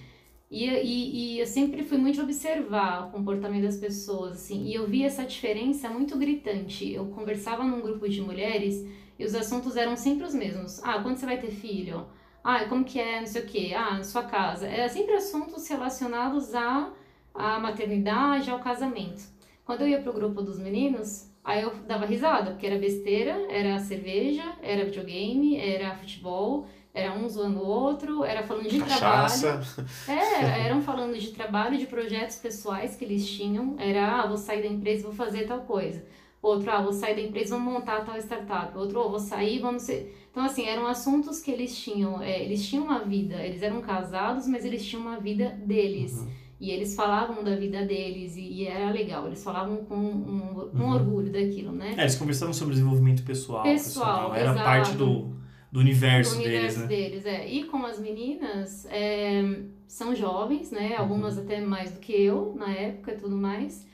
[0.51, 4.86] E, e, e eu sempre fui muito observar o comportamento das pessoas, assim, e eu
[4.86, 6.93] vi essa diferença muito gritante.
[6.93, 8.86] Eu conversava num grupo de mulheres
[9.17, 10.80] e os assuntos eram sempre os mesmos.
[10.84, 12.06] Ah, quando você vai ter filho?
[12.43, 13.73] Ah, como que é, não sei o quê.
[13.75, 14.67] Ah, na sua casa.
[14.67, 16.93] Era sempre assuntos relacionados à,
[17.34, 19.23] à maternidade, ao casamento.
[19.65, 23.79] Quando eu ia pro grupo dos meninos, aí eu dava risada, porque era besteira, era
[23.79, 29.29] cerveja, era videogame, era futebol, era um zoando o outro, era falando de trabalho.
[29.29, 29.86] Cachaça.
[30.08, 33.75] É, eram falando de trabalho, de projetos pessoais que eles tinham.
[33.77, 36.03] Era, ah, vou sair da empresa e vou fazer tal coisa.
[36.41, 38.77] Outro, ah, vou sair da empresa e vou montar tal startup.
[38.77, 40.15] Outro, oh, vou sair, vamos ser...
[40.31, 42.21] Então, assim, eram assuntos que eles tinham.
[42.21, 46.13] é, eles tinham uma vida, eles eram casados, mas eles tinham uma vida deles.
[46.13, 46.44] Uhum.
[46.65, 49.28] E eles falavam da vida deles e, e era legal.
[49.28, 50.93] Eles falavam com um, um Uhum.
[50.93, 51.93] orgulho daquilo, né?
[51.95, 53.62] É, eles conversavam sobre desenvolvimento pessoal.
[53.63, 54.63] Pessoal, Era exato.
[54.63, 55.36] parte do,
[55.71, 57.21] do universo, do universo deles, né?
[57.21, 57.47] deles, é.
[57.47, 59.43] E com as meninas, é,
[59.88, 60.95] são jovens, né?
[60.97, 63.86] Algumas até mais do que eu na época e tudo mais.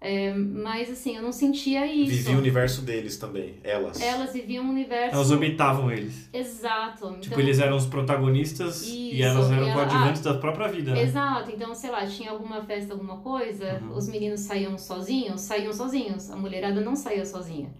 [0.00, 2.10] É, mas assim, eu não sentia isso.
[2.10, 4.00] Vivia o universo deles também, elas.
[4.00, 5.16] Elas viviam um universo.
[5.16, 6.28] Elas orbitavam eles.
[6.32, 7.08] Exato.
[7.14, 10.68] Tipo, Então, eles eram os protagonistas e Isso, elas eram e ela- coadjuvantes da própria
[10.68, 11.02] vida, né?
[11.02, 13.96] Exato, então, sei lá, tinha alguma festa, alguma coisa, Uhum.
[13.96, 17.74] os meninos saíam sozinhos, saíam sozinhos, a mulherada não saía sozinha.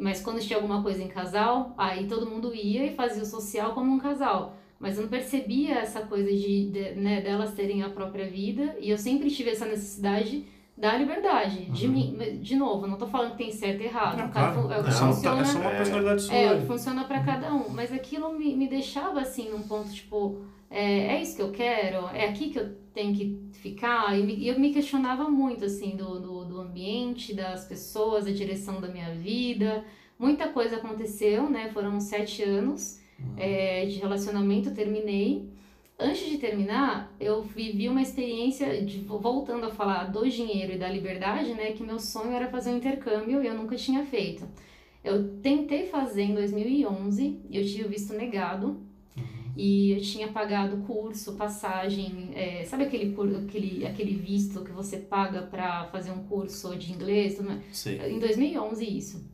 [0.00, 3.72] Mas quando tinha alguma coisa em casal, aí todo mundo ia e fazia o social
[3.72, 4.56] como um casal.
[4.80, 8.90] Mas eu não percebia essa coisa de, de- né, delas terem a própria vida, e
[8.90, 10.44] eu sempre tive essa necessidade
[10.76, 11.66] da liberdade.
[11.66, 11.92] De, Uhum.
[11.92, 14.18] mim, de novo, não tô falando que tem certo e errado.
[14.18, 14.72] Não, cada claro.
[14.72, 15.40] é o que É só, funciona.
[15.40, 15.76] é só uma É.
[15.76, 16.34] personalidade sua.
[16.34, 17.68] É, funciona pra cada um.
[17.68, 22.06] Mas aquilo me, me deixava assim, num ponto tipo, é, é isso que eu quero?
[22.08, 24.18] É aqui que eu tenho que ficar?
[24.18, 28.80] E, me- eu me questionava muito, assim, do, do, do ambiente, das pessoas, a direção
[28.80, 29.84] da minha vida.
[30.18, 31.70] Muita coisa aconteceu, né?
[31.72, 33.00] Foram sete anos
[33.36, 35.48] é, de relacionamento, terminei.
[35.98, 40.88] Antes de terminar, eu vivi uma experiência, de, voltando a falar do dinheiro e da
[40.88, 41.72] liberdade, né?
[41.72, 44.48] Que meu sonho era fazer um intercâmbio e eu nunca tinha feito.
[45.04, 48.80] Eu tentei fazer em 2011 e eu tive o visto negado.
[49.54, 55.42] E eu tinha pagado curso, passagem, é, sabe aquele, aquele, aquele visto que você paga
[55.42, 57.34] para fazer um curso de inglês?
[57.36, 57.60] Tudo mais?
[57.70, 58.00] Sei.
[58.10, 59.30] Em 2011 isso.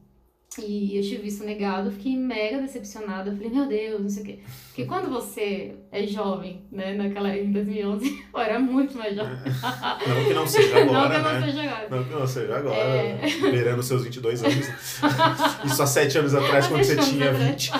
[0.59, 3.31] E eu tive visto negado, fiquei mega decepcionada.
[3.31, 4.39] Falei, meu Deus, não sei o quê.
[4.79, 9.33] Porque quando você é jovem, né, naquela, em 2011, eu era muito mais jovem.
[10.07, 11.47] Não que não seja não agora, que eu não né?
[11.47, 11.89] seja agora.
[11.91, 13.21] Não que não seja agora, É.
[13.51, 14.69] beirando seus 22 anos.
[15.65, 17.51] Isso há 7 anos atrás, quando você tinha ver.
[17.53, 17.73] 20.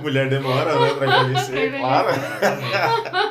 [0.00, 2.08] Mulher demora, né, pra envelhecer, claro.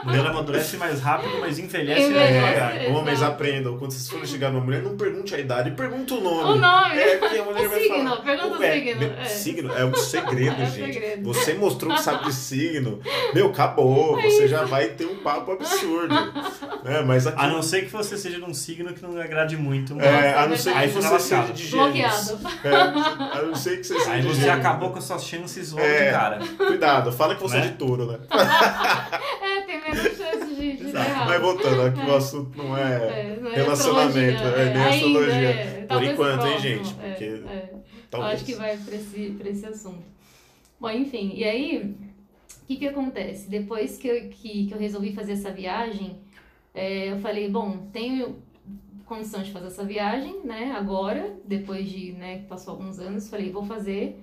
[0.03, 2.75] Mulher amadurece mais rápido, mas envelhece mais devagar.
[2.77, 2.91] Exato.
[2.97, 6.51] Homens aprendam, quando vocês forem chegar numa mulher, não pergunte a idade, pergunta o nome.
[6.51, 6.95] O nome.
[6.99, 8.21] É, porque a mulher O vai signo, falar.
[8.21, 9.25] pergunta o é, signo, é.
[9.25, 10.93] Signo é um segredo, É um gente.
[10.93, 11.23] segredo.
[11.33, 12.99] Você mostrou que sabe de signo.
[13.33, 14.19] Meu, acabou.
[14.19, 16.15] É você já vai ter um papo absurdo.
[16.85, 17.37] É, mas aqui.
[17.43, 19.93] A não ser que você seja de um signo que não agrade muito.
[19.93, 22.29] mas- é, a não ser é que você seja de gêmeos.
[22.63, 22.69] É,
[23.37, 24.57] a não ser que você seja Aí você gêmeos.
[24.59, 26.05] acabou com as suas chances logo É.
[26.05, 26.39] de cara.
[26.55, 27.65] Cuidado, fala que você Né?
[27.65, 28.19] é de touro, né?
[29.41, 30.93] É, tem menos chance de, de.
[30.93, 32.83] Mas voltando, aqui o assunto não é.
[32.93, 35.49] É, não é relacionamento, é, nem ainda, astrologia.
[35.49, 35.85] é.
[35.89, 36.95] Por enquanto, hein, gente?
[37.03, 37.69] é, Porque é.
[37.73, 38.33] Eu Talvez.
[38.35, 40.03] acho que vai pra esse, pra esse assunto.
[40.79, 41.95] Bom, enfim, e aí,
[42.61, 43.49] o que que acontece?
[43.49, 46.19] Depois que eu, que, que eu resolvi fazer essa viagem,
[46.73, 48.43] é, eu falei, bom, tenho
[49.05, 53.51] condição de fazer essa viagem, né, agora, depois de, né, que passou alguns anos, falei,
[53.51, 54.21] vou fazer.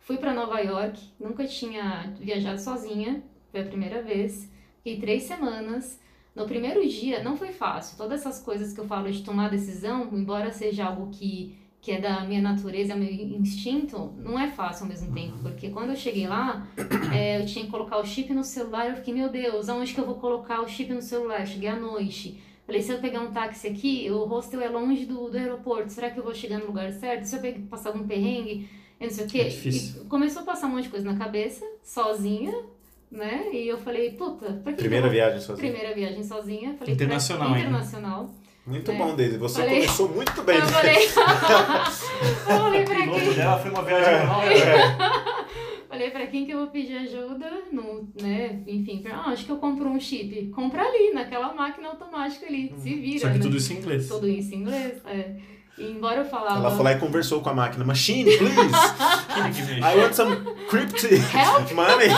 [0.00, 4.50] Fui pra Nova York, nunca tinha viajado sozinha, foi a primeira vez.
[4.78, 6.00] Fiquei três semanas.
[6.34, 7.96] No primeiro dia, não foi fácil.
[7.96, 12.00] Todas essas coisas que eu falo de tomar decisão, embora seja algo que que é
[12.00, 15.96] da minha natureza, é meu instinto, não é fácil ao mesmo tempo, porque quando eu
[15.96, 16.66] cheguei lá,
[17.14, 20.00] é, eu tinha que colocar o chip no celular, eu fiquei, meu Deus, aonde que
[20.00, 21.40] eu vou colocar o chip no celular?
[21.40, 22.42] Eu cheguei à noite.
[22.64, 26.08] Falei, se eu pegar um táxi aqui, o hostel é longe do, do aeroporto, será
[26.08, 27.24] que eu vou chegar no lugar certo?
[27.24, 28.66] Se eu pegar, passar algum perrengue,
[28.98, 29.40] eu não sei o quê.
[29.40, 32.64] É começou a passar um monte de coisa na cabeça, sozinha,
[33.10, 33.50] né?
[33.52, 35.70] E eu falei, puta, pra que Primeira que viagem sozinha.
[35.70, 36.74] Primeira viagem sozinha.
[36.78, 37.58] Falei, Internacional pra...
[37.58, 38.34] Internacional.
[38.66, 38.94] Muito É.
[38.96, 39.36] bom, Daisy.
[39.38, 40.56] Você Falei- começou muito bem.
[40.56, 43.32] Eu falei, eu falei pra O quem?
[43.34, 44.42] dela foi uma viagem normal.
[44.42, 45.44] É.
[45.94, 48.62] Falei pra quem que eu vou pedir ajuda, no, né?
[48.66, 50.50] Enfim, pra- ah, acho que eu compro um chip.
[50.52, 53.20] Compra ali, naquela máquina automática ali, se vira.
[53.20, 53.40] Só que né?
[53.40, 54.08] tudo isso em inglês.
[54.08, 55.36] Tudo isso em inglês, é.
[55.78, 56.56] E embora eu falava.
[56.58, 57.84] Ela foi lá e conversou com a máquina.
[57.84, 58.56] Machine, please!
[59.84, 60.36] I want some
[60.68, 61.70] crypto Help!
[61.72, 62.08] money.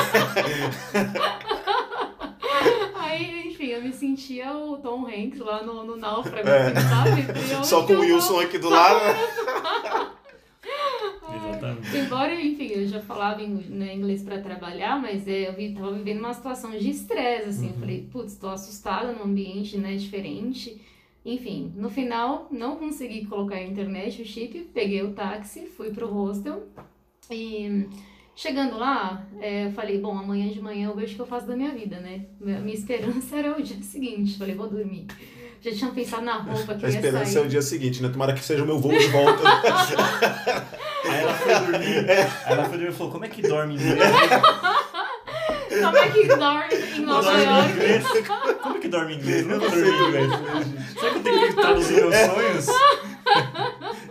[2.94, 6.68] Aí, enfim, eu me sentia o Tom Hanks lá no, no náufrago, É.
[6.68, 7.52] assim, sabe?
[7.54, 9.00] Eu, Só com o Wilson aqui do lado.
[11.34, 11.96] Exatamente.
[11.96, 15.92] Embora, enfim, eu já falava em- né, inglês pra trabalhar, mas é, eu vi, tava
[15.92, 17.66] vivendo uma situação de estresse, assim.
[17.66, 17.72] Uhum.
[17.74, 20.80] Eu falei, putz, tô assustada num ambiente, né, diferente.
[21.24, 26.06] Enfim, no final, não consegui colocar a internet, o chip, peguei o táxi, fui pro
[26.06, 26.68] hostel
[27.30, 27.86] e...
[28.38, 31.46] Chegando lá, é, eu falei, bom, amanhã de manhã eu vejo o que eu faço
[31.46, 32.20] da minha vida, né?
[32.38, 34.36] Minha, esperança era o dia seguinte.
[34.38, 35.06] Falei, vou dormir.
[35.62, 37.42] Já tinha pensado na roupa que A esperança sair.
[37.42, 38.10] é o dia seguinte, né?
[38.10, 39.42] Tomara que seja o meu voo de volta.
[41.08, 42.10] Aí ela foi dormir.
[42.10, 43.98] Aí ela foi dormir e falou, como é que dorme em inglês?
[45.82, 47.70] Como é que dorme em Nova York?
[47.72, 48.04] inglês?
[48.62, 49.46] Como que dorme em inglês?
[49.46, 50.30] Não Eu não dorme sei em inglês.
[50.98, 52.66] Será que eu tenho que traduzir meus sonhos?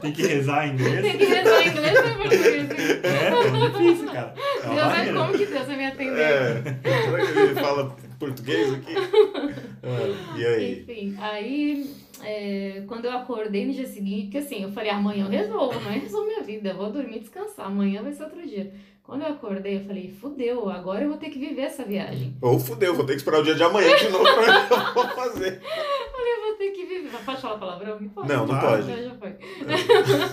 [0.06, 1.02] Tem que rezar em inglês?
[1.02, 2.70] Tem que rezar em inglês ou em português?
[3.04, 4.34] É, é difícil, cara.
[4.38, 6.20] É Deus vai, como que Deus vai me atender?
[6.22, 6.64] É.
[6.84, 8.94] Será que ele fala português aqui?
[9.88, 10.82] Ah, e aí?
[10.82, 15.30] Enfim, aí é, quando eu acordei no dia seguinte, porque assim, eu falei, amanhã eu
[15.30, 18.42] resolvo, amanhã eu resolvo minha vida, eu vou dormir e descansar, amanhã vai ser outro
[18.42, 18.74] dia.
[19.06, 22.36] Quando eu acordei, eu falei, fudeu, agora eu vou ter que viver essa viagem.
[22.42, 25.08] Ou fudeu, vou ter que esperar o dia de amanhã de novo pra eu vou
[25.10, 25.62] fazer.
[26.16, 27.10] Falei, eu vou ter que viver.
[27.26, 28.00] Pode falar palavrão?
[28.00, 28.30] Me pode.
[28.30, 28.88] Não, não pode.
[28.88, 29.36] Já, já foi.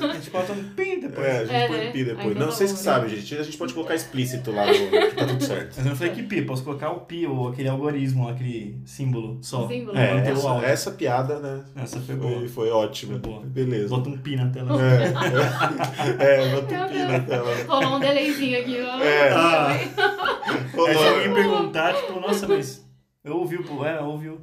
[0.09, 1.27] A gente bota um pim depois.
[1.27, 1.91] É, a gente É, põe né?
[1.91, 2.27] pi depois.
[2.29, 2.83] Aí Não, tá vocês que né?
[2.85, 3.37] sabem, gente.
[3.37, 4.73] A gente pode colocar explícito lá no.
[4.73, 5.75] que tá tudo certo.
[5.77, 9.39] Mas eu não falei que pi, posso colocar o pi, ou aquele algoritmo, aquele símbolo
[9.43, 9.67] só.
[9.69, 9.99] Símbolo.
[9.99, 11.65] É, o essa, essa piada, né?
[11.77, 12.39] Essa foi boa.
[12.39, 13.13] Foi, foi ótima.
[13.13, 13.41] Foi boa.
[13.45, 13.89] Beleza.
[13.89, 14.79] Bota um pi na tela.
[14.81, 17.65] É, é, é bota um pi na tela.
[17.67, 19.03] Rolou um delayzinho aqui, ó.
[19.03, 19.29] É.
[19.31, 19.69] Ah.
[20.89, 22.83] Aí se alguém perguntar, tipo, nossa, mas
[23.25, 24.41] eu ouvi o é, ouviu.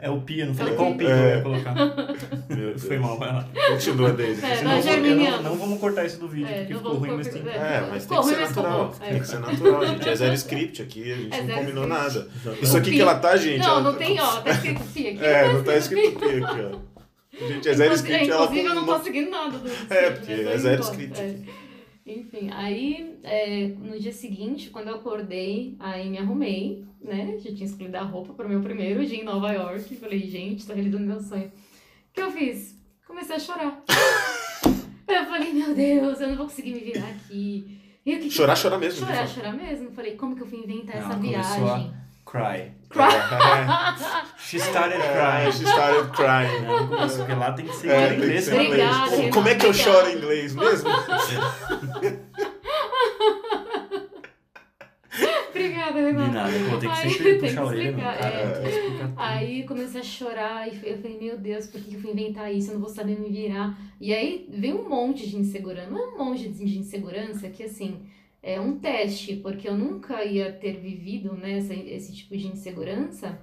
[0.00, 0.98] É, É o pi, eu não falei É o qual pi.
[0.98, 1.36] pi que eu É.
[1.36, 1.74] ia colocar.
[2.48, 2.78] meu.
[2.78, 3.48] Foi mal, vai lá.
[3.70, 4.44] Continua, Daisy.
[4.44, 5.42] É, eu germinianos.
[5.42, 7.42] não, não vamos cortar isso do vídeo, É, porque não ficou ruim, mas tem...
[7.48, 7.56] é.
[7.56, 8.94] É, mas tem que ser natural.
[9.00, 9.18] Tem É.
[9.20, 10.08] que ser natural, gente.
[10.08, 11.88] É zero script aqui, a gente É não combinou script.
[11.88, 12.28] nada.
[12.36, 12.64] Exatamente.
[12.64, 13.58] Isso aqui que ela tá, gente.
[13.58, 14.36] Não, ela não tá tem, ó.
[14.40, 15.24] Tá escrito pi aqui.
[15.24, 16.90] É, não tá escrito pi aqui, ó.
[17.48, 20.34] Gente, é zero script, ela Inclusive, eu não tô seguindo nada do É, script, porque
[20.42, 20.52] né?
[20.54, 21.20] É zero script.
[22.10, 27.38] Enfim, aí é, no dia seguinte, quando eu acordei, aí me arrumei, né?
[27.38, 29.94] Já tinha escolhido a roupa para o meu primeiro dia em Nova York.
[29.96, 31.46] Falei, gente, tô realizando meu sonho.
[31.46, 32.76] O que eu fiz?
[33.06, 33.82] Comecei a chorar.
[35.08, 37.78] eu falei, meu Deus, eu não vou conseguir me virar aqui.
[38.04, 39.06] E que que Chorar, eu- chorar mesmo.
[39.06, 39.92] Chorar, chorar mesmo.
[39.92, 41.94] Falei, como que eu fui inventar Não, essa viagem?
[42.30, 42.72] Cry.
[42.92, 44.04] fato.
[44.38, 45.52] She started É, crying.
[45.52, 46.62] she started crying.
[46.64, 48.44] Não, começou, porque lá tem que ser É, em tem que inglês.
[48.44, 48.80] ser em inglês.
[48.90, 49.92] Obrigada, Como- Renan, Como é que eu obrigada.
[49.92, 50.90] choro em inglês mesmo?
[55.50, 56.32] Obrigada, De Renato.
[56.32, 58.26] nada, pô, tem que Aí, sempre puxar a orelha, não, cara.
[58.28, 59.12] é.
[59.16, 62.70] Aí comecei a chorar e eu falei, meu Deus, por que eu fui inventar isso?
[62.70, 63.76] Eu não vou saber me virar.
[64.00, 68.00] E aí veio um monte de insegurança, não é um monte de insegurança que assim,
[68.42, 73.38] é um teste, porque eu nunca ia ter vivido né, essa- esse tipo de insegurança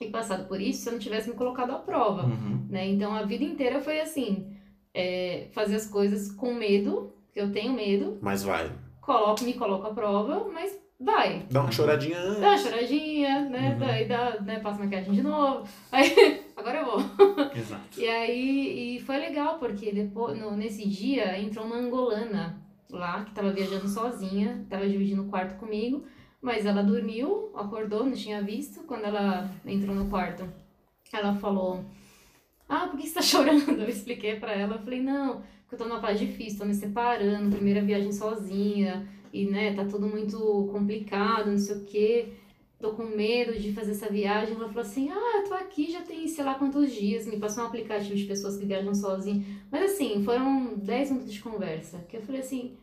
[0.00, 2.24] e passado por isso se eu não tivesse me colocado à prova.
[2.26, 2.66] Uhum.
[2.70, 2.86] né?
[2.88, 4.46] Então a vida inteira foi assim,
[4.94, 8.70] é, fazer as coisas com medo, que eu tenho medo, Mas vai.
[9.00, 11.44] coloco, me coloco à prova, mas vai.
[11.50, 12.40] Dá uma choradinha antes.
[12.40, 13.72] Dá uma choradinha, né?
[13.72, 13.78] Uhum.
[13.78, 14.60] Daí dá, né?
[14.60, 15.66] Passo maquiagem de novo.
[15.92, 16.98] Aí, agora eu vou.
[17.56, 18.00] Exato.
[18.00, 23.32] E aí, e foi legal, porque depois, no, nesse dia, entrou uma angolana lá, que
[23.32, 26.04] tava viajando sozinha, tava dividindo o quarto comigo,
[26.40, 28.84] mas ela dormiu, acordou, não tinha visto.
[28.84, 30.44] Quando ela entrou no quarto,
[31.12, 31.84] ela falou:
[32.68, 33.70] Ah, por que você tá chorando?
[33.70, 36.74] Eu expliquei pra ela, eu falei: Não, porque eu tô numa fase difícil, tô me
[36.74, 42.32] separando, primeira viagem sozinha, e né, tá tudo muito complicado, não sei o quê
[42.78, 44.54] tô com medo de fazer essa viagem.
[44.54, 47.26] Ela falou assim: Ah, eu tô aqui já tem sei lá quantos dias.
[47.26, 49.46] Me passou um aplicativo de pessoas que viajam sozinhas.
[49.70, 51.98] Mas assim, foram 10 minutos de conversa.
[52.08, 52.76] Que eu falei assim: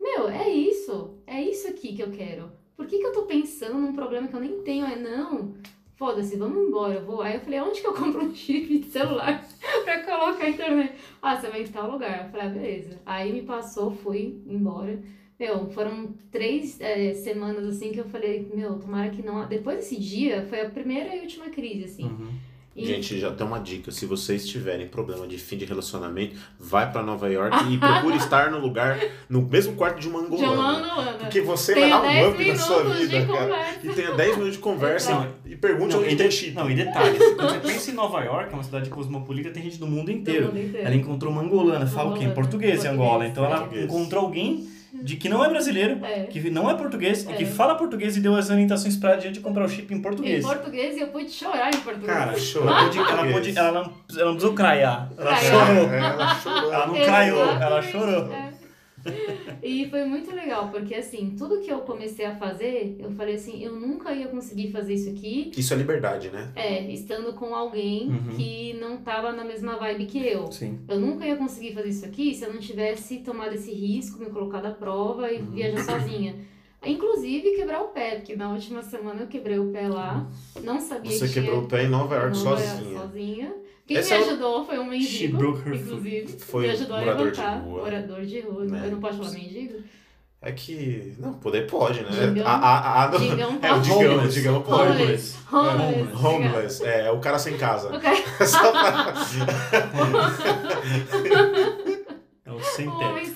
[0.00, 1.18] Meu, é isso.
[1.26, 2.50] É isso aqui que eu quero.
[2.76, 4.84] Por que, que eu tô pensando num problema que eu nem tenho?
[4.84, 5.54] É não.
[5.96, 7.22] Foda-se, vamos embora, eu vou.
[7.22, 9.46] Aí eu falei, onde que eu compro um chip de celular
[9.84, 10.92] pra colocar a internet?
[11.22, 12.24] Ah, você vai em tal lugar.
[12.24, 13.00] Eu falei, ah, beleza.
[13.06, 15.00] Aí me passou, fui embora.
[15.44, 19.46] Meu, foram três é, semanas assim que eu falei, meu, tomara que não.
[19.46, 22.04] Depois desse dia, foi a primeira e última crise, assim.
[22.04, 22.28] Uhum.
[22.74, 23.92] E- Gente, já tem uma dica.
[23.92, 28.50] Se vocês tiverem problema de fim de relacionamento, vai pra Nova York e procure estar
[28.50, 30.52] no lugar, no mesmo quarto de uma de angolana.
[30.54, 31.12] uma angolana.
[31.18, 33.38] Porque você Tenha vai dar 10 um up na sua vida, de cara.
[33.46, 33.80] conversa.
[33.86, 35.34] E tenha 10 minutos de conversa Exato.
[35.46, 36.52] e pergunte onde e tem de- chip.
[36.56, 39.78] não, e detalhes, quando você pensa em Nova York, é uma cidade cosmopolita, tem gente
[39.78, 40.46] do mundo inteiro.
[40.48, 40.86] Do mundo inteiro.
[40.86, 42.20] Ela encontrou uma angolana, fala o quê?
[42.24, 43.26] Angolana, Português em português, Angola.
[43.28, 43.84] Então ela português.
[43.84, 44.68] encontrou alguém
[45.04, 46.20] de que não é brasileiro, É.
[46.24, 47.34] que não é português, e É.
[47.36, 50.42] que fala português e deu as orientações pra gente comprar o chip em Em português.
[50.44, 52.10] português e eu pude chorar em português.
[52.16, 53.34] Cara, Chorou ela pôde, ela, português.
[53.34, 55.08] pôde, ela, não, ela não precisou craiar.
[55.18, 55.66] Ela Craiar.
[55.66, 55.92] chorou.
[55.92, 56.72] É, ela chorou.
[56.72, 58.28] Ela não craiou, ela chorou.
[59.62, 63.62] E foi muito legal, porque assim, tudo que eu comecei a fazer, eu falei assim,
[63.62, 66.52] eu nunca ia conseguir fazer isso aqui, Isso é liberdade, né?
[66.56, 68.36] é, estando com alguém Uhum.
[68.36, 70.50] que não tava na mesma vibe que eu.
[70.52, 70.78] Sim.
[70.88, 74.26] Eu nunca ia conseguir fazer isso aqui se eu não tivesse tomado esse risco, me
[74.30, 75.50] colocado à prova e Uhum.
[75.50, 76.34] viajar sozinha.
[76.86, 80.26] Inclusive quebrar o pé, porque na última semana eu quebrei o pé lá,
[80.62, 83.54] não sabia Você que tinha quebrou o pé em Nova York Nova York sozinha.
[83.86, 85.82] Quem Essa me é ajudou foi um She mendigo, broke her foot.
[85.84, 86.38] inclusive.
[86.38, 87.58] Foi me ajudou a morador de levantar.
[87.62, 87.82] rua.
[87.84, 88.64] Morador de rua.
[88.64, 88.82] Né?
[88.84, 89.74] Eu não posso falar mendigo?
[90.40, 91.14] É que.
[91.18, 92.08] Não, poder pode, né?
[92.28, 92.46] Digão.
[92.46, 93.82] A, a, a, não- Digão É, o pode.
[93.82, 94.34] Digão, o Homeless.
[94.34, 94.90] Digão pode.
[94.92, 95.36] Homeless.
[95.52, 95.86] Homeless.
[96.16, 96.26] Homeless.
[96.26, 97.94] Homeless, é, é o cara sem casa.
[97.94, 98.10] Ok.
[98.46, 99.14] Só pra-
[102.46, 103.34] É o sem homem teto.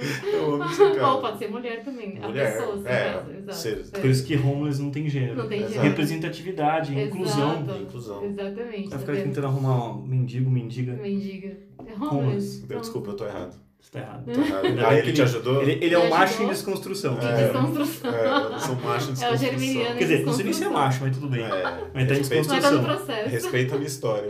[0.00, 0.36] Sem casa.
[0.44, 1.06] o homem sem casa.
[1.08, 2.18] Ou pode ser mulher também.
[2.22, 3.32] A Mulher, pessoa sem é, casa.
[3.36, 3.58] Exato.
[3.58, 4.00] ser- É.
[4.00, 5.36] Por isso que homeless não tem gênero.
[5.36, 5.72] Não tem Exato.
[5.74, 5.88] gênero.
[5.90, 7.62] Representatividade, inclusão.
[7.62, 7.82] Exato.
[7.82, 8.24] Inclusão.
[8.24, 8.80] Exatamente.
[8.82, 9.24] Vai tá ficar vendo?
[9.24, 10.92] tentando arrumar um mendigo, mendiga.
[10.94, 11.48] Mendiga.
[11.86, 12.14] É Homeless.
[12.16, 12.66] homeless.
[12.66, 13.67] Deus, Desculpa, eu tô errado.
[13.80, 14.24] Isso tá errado.
[14.24, 14.64] Tô errado.
[14.66, 15.62] Ainda Ah, ele te ajudou?
[15.62, 16.46] Ele, ele é um macho ajudou.
[16.46, 17.14] em desconstrução.
[17.18, 17.32] De É.
[17.44, 18.14] desconstrução.
[18.14, 19.36] É, eu sou macho em É o desconstrução.
[19.38, 19.96] germiniano.
[19.96, 21.42] Quer dizer, não sei nem se é macho, mas tudo bem.
[21.44, 22.84] É, Mas tá em tá desconstrução.
[22.84, 23.28] processo.
[23.30, 24.28] respeita a minha história.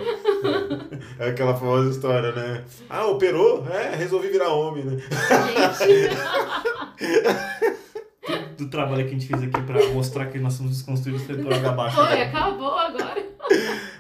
[1.19, 1.27] É.
[1.27, 2.65] É aquela famosa história, né?
[2.89, 3.67] Ah, operou?
[3.69, 4.97] É, resolvi virar homem, né?
[5.87, 6.17] Gente,
[8.57, 11.53] Do trabalho que a gente fez aqui pra mostrar que nós somos desconstruídos foi por
[11.53, 11.97] água abaixo.
[11.97, 13.27] foi, acabou agora.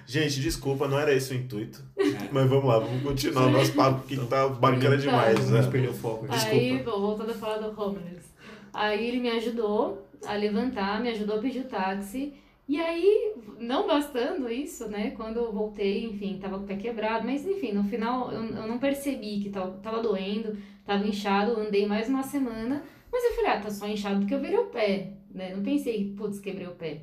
[0.06, 1.80] Gente, desculpa, não era esse o intuito.
[2.32, 4.98] Mas vamos lá, vamos continuar o nosso papo que tá bacana Então.
[4.98, 5.62] demais, né?
[5.70, 6.26] perder o foco.
[6.26, 6.34] aqui.
[6.46, 8.28] Aí, bom, voltando a falar do homeless.
[8.72, 12.34] Aí ele me ajudou a levantar, me ajudou a pedir o táxi.
[12.68, 15.12] E aí, não bastando isso, né?
[15.12, 17.24] Quando eu voltei, enfim, tava com o pé quebrado.
[17.26, 21.58] Mas enfim, no final eu, eu não percebi que tava, tava doendo, tava inchado.
[21.58, 22.82] Andei mais uma semana.
[23.10, 25.54] Mas eu falei, ah, tá só inchado porque eu virei o pé, né?
[25.56, 27.00] Não pensei, putz, quebrei o pé,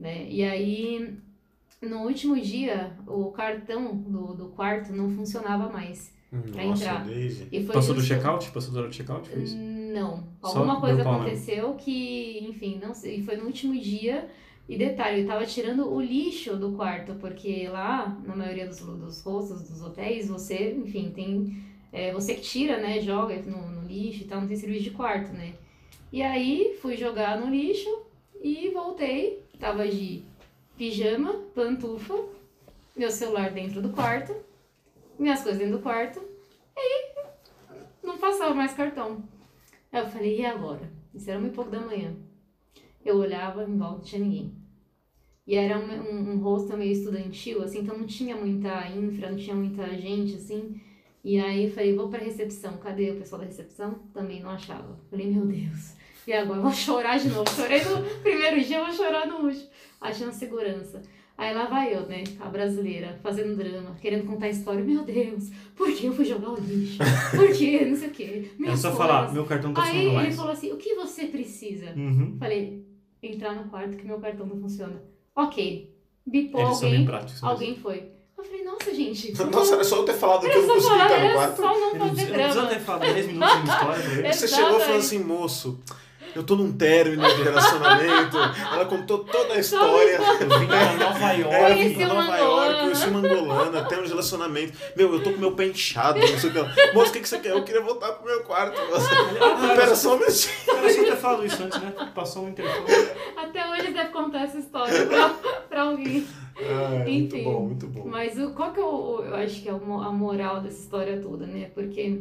[0.00, 0.26] né?
[0.30, 1.14] E aí,
[1.82, 6.12] no último dia, o cartão do, do quarto não funcionava mais.
[6.30, 7.06] Pra Nossa, entrar.
[7.10, 8.50] E foi Passou do check-out?
[8.52, 9.28] Passou da hora do check-out?
[9.28, 9.54] Foi isso?
[9.56, 10.26] Não.
[10.40, 11.10] Só Alguma deu coisa mesmo.
[11.12, 13.22] aconteceu que, enfim, não sei.
[13.22, 14.30] Foi no último dia.
[14.66, 19.22] E detalhe, eu tava tirando o lixo do quarto, porque lá, na maioria dos, dos
[19.22, 21.54] hostels, dos hotéis, você, enfim, tem.
[21.92, 23.00] é, você que tira, né?
[23.00, 25.52] Joga no, no lixo e tal, não tem serviço de quarto, né?
[26.10, 27.90] E aí fui jogar no lixo
[28.42, 29.42] e voltei.
[29.58, 30.22] Tava de
[30.76, 32.14] pijama, pantufa,
[32.96, 34.34] meu celular dentro do quarto,
[35.18, 36.22] minhas coisas dentro do quarto.
[36.76, 37.12] E
[38.02, 39.22] não passava mais cartão.
[39.92, 40.90] Aí eu falei, e agora?
[41.14, 42.14] Isso era e pouco da manhã.
[43.04, 44.62] Eu olhava, em volta não tinha ninguém.
[45.46, 49.36] E era um, um, um hostel meio estudantil, assim, então não tinha muita infra, não
[49.36, 50.80] tinha muita gente, assim.
[51.24, 52.76] E aí eu falei, vou pra recepção.
[52.78, 53.94] Cadê o pessoal da recepção?
[54.12, 54.98] Também não achava.
[55.10, 55.94] Falei, meu Deus.
[56.26, 57.48] E agora vou chorar de novo.
[57.50, 59.68] Chorei no primeiro dia, vou chorar no último.
[60.02, 61.00] Achando segurança.
[61.38, 64.84] Aí lá vai eu, né, a brasileira, fazendo drama, querendo contar a história.
[64.84, 66.98] Meu Deus, por que eu fui jogar o lixo?
[67.34, 67.84] Por que?
[67.86, 68.50] Não sei o quê.
[68.64, 68.96] É só coisas.
[68.98, 70.36] falar, meu cartão tá Aí funcionando ele mais.
[70.36, 71.86] falou assim, o que você precisa?
[71.96, 72.36] Uhum.
[72.38, 72.84] Falei,
[73.22, 75.02] entrar no quarto que meu cartão não funciona.
[75.34, 75.90] Ok.
[76.26, 77.34] Bipou Eles alguém, práticos.
[77.34, 77.48] mesmo.
[77.48, 78.10] alguém foi.
[78.38, 79.32] Eu falei, nossa, gente.
[79.44, 81.56] Nossa, era só eu ter falado que eu não Era consegui entrar no era quarto.
[81.56, 82.68] só não fazer precisa, não precisa drama.
[82.68, 84.02] ter falado 10 minutos de história.
[84.28, 84.32] É.
[84.32, 85.80] Você chegou e falou assim, moço,
[86.34, 88.36] eu tô num término de relacionamento.
[88.72, 90.18] Ela contou toda a história.
[90.40, 91.54] Eu vim pra Nova York.
[91.54, 92.80] É, eu vim Conheci pra uma Nova York, angolana.
[92.82, 94.72] conheci uma angolana, tem um relacionamento.
[94.96, 96.92] Meu, eu tô com meu pé inchado, não sei o que.
[96.94, 97.50] Moço, o que, que você quer?
[97.52, 98.80] Eu queria voltar pro meu quarto.
[99.40, 100.54] Ah, pera só um minutinho.
[100.64, 101.92] Só ter falado isso antes, né?
[102.14, 102.86] Passou um interfone.
[103.36, 105.28] Até hoje deve contar essa história pra,
[105.68, 106.26] pra alguém.
[106.58, 107.44] Ah, muito Enfim.
[107.44, 108.04] bom, muito bom.
[108.06, 109.76] Mas o, qual que é o, o- eu acho que é a
[110.10, 111.70] moral dessa história toda, né?
[111.74, 112.20] Porque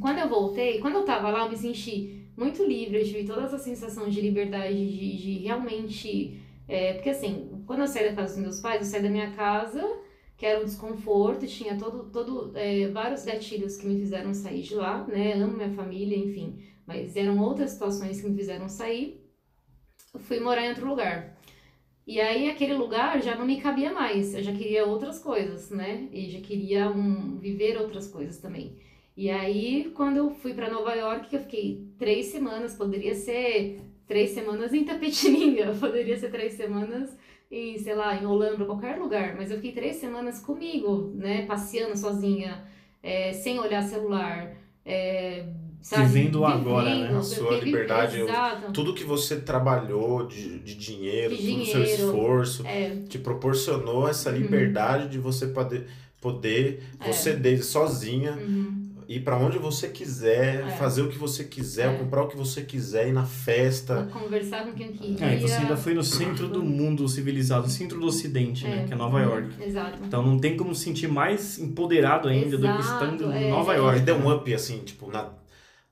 [0.00, 3.42] quando eu voltei, quando eu tava lá, eu me senti muito livre, eu tive toda
[3.42, 6.40] essa sensação de liberdade, de, de realmente.
[6.66, 9.30] é, porque assim, quando eu saí da casa dos meus pais, eu saí da minha
[9.32, 9.86] casa,
[10.36, 14.74] que era um desconforto, tinha todo, todo é, vários gatilhos que me fizeram sair de
[14.74, 15.34] lá, né?
[15.34, 16.58] Amo minha família, enfim.
[16.86, 19.22] Mas eram outras situações que me fizeram sair.
[20.14, 21.36] Eu fui morar em outro lugar.
[22.06, 24.34] E aí aquele lugar já não me cabia mais.
[24.34, 26.08] Eu já queria outras coisas, né?
[26.10, 28.78] E já queria um, viver outras coisas também.
[29.20, 33.78] E aí quando eu fui para Nova York, que eu fiquei três semanas, poderia ser
[34.08, 37.10] três semanas em Tapetininga, poderia ser três semanas
[37.50, 39.36] em, sei lá, em Holambra, qualquer lugar.
[39.36, 41.44] Mas eu fiquei três semanas comigo, né?
[41.44, 42.64] Passeando sozinha,
[43.02, 44.56] é, sem olhar celular.
[44.86, 45.44] É,
[45.82, 46.06] sabe?
[46.06, 47.02] Vivendo agora, né?
[47.02, 48.16] Vivendo, A sua liberdade.
[48.72, 54.08] Tudo que você trabalhou de, de dinheiro, De todo o seu esforço, É, te proporcionou
[54.08, 54.38] essa Uhum.
[54.38, 55.86] liberdade de você poder,
[56.22, 57.12] poder É.
[57.12, 58.79] você desde sozinha, uhum.
[59.16, 60.70] Ir para onde você quiser, É.
[60.70, 61.98] fazer o que você quiser, É.
[61.98, 64.08] comprar o que você quiser, ir na festa.
[64.12, 65.26] Conversar com quem queria.
[65.26, 68.84] É, e você ainda foi no centro do mundo civilizado, centro do ocidente, né?
[68.86, 69.48] Que é Nova York.
[69.60, 69.98] Exato.
[70.04, 73.50] Então não tem como se sentir mais empoderado ainda do que Exato, estando em é,
[73.50, 73.78] Nova é.
[73.78, 73.96] York.
[73.96, 75.28] Mas deu um up, assim, tipo, na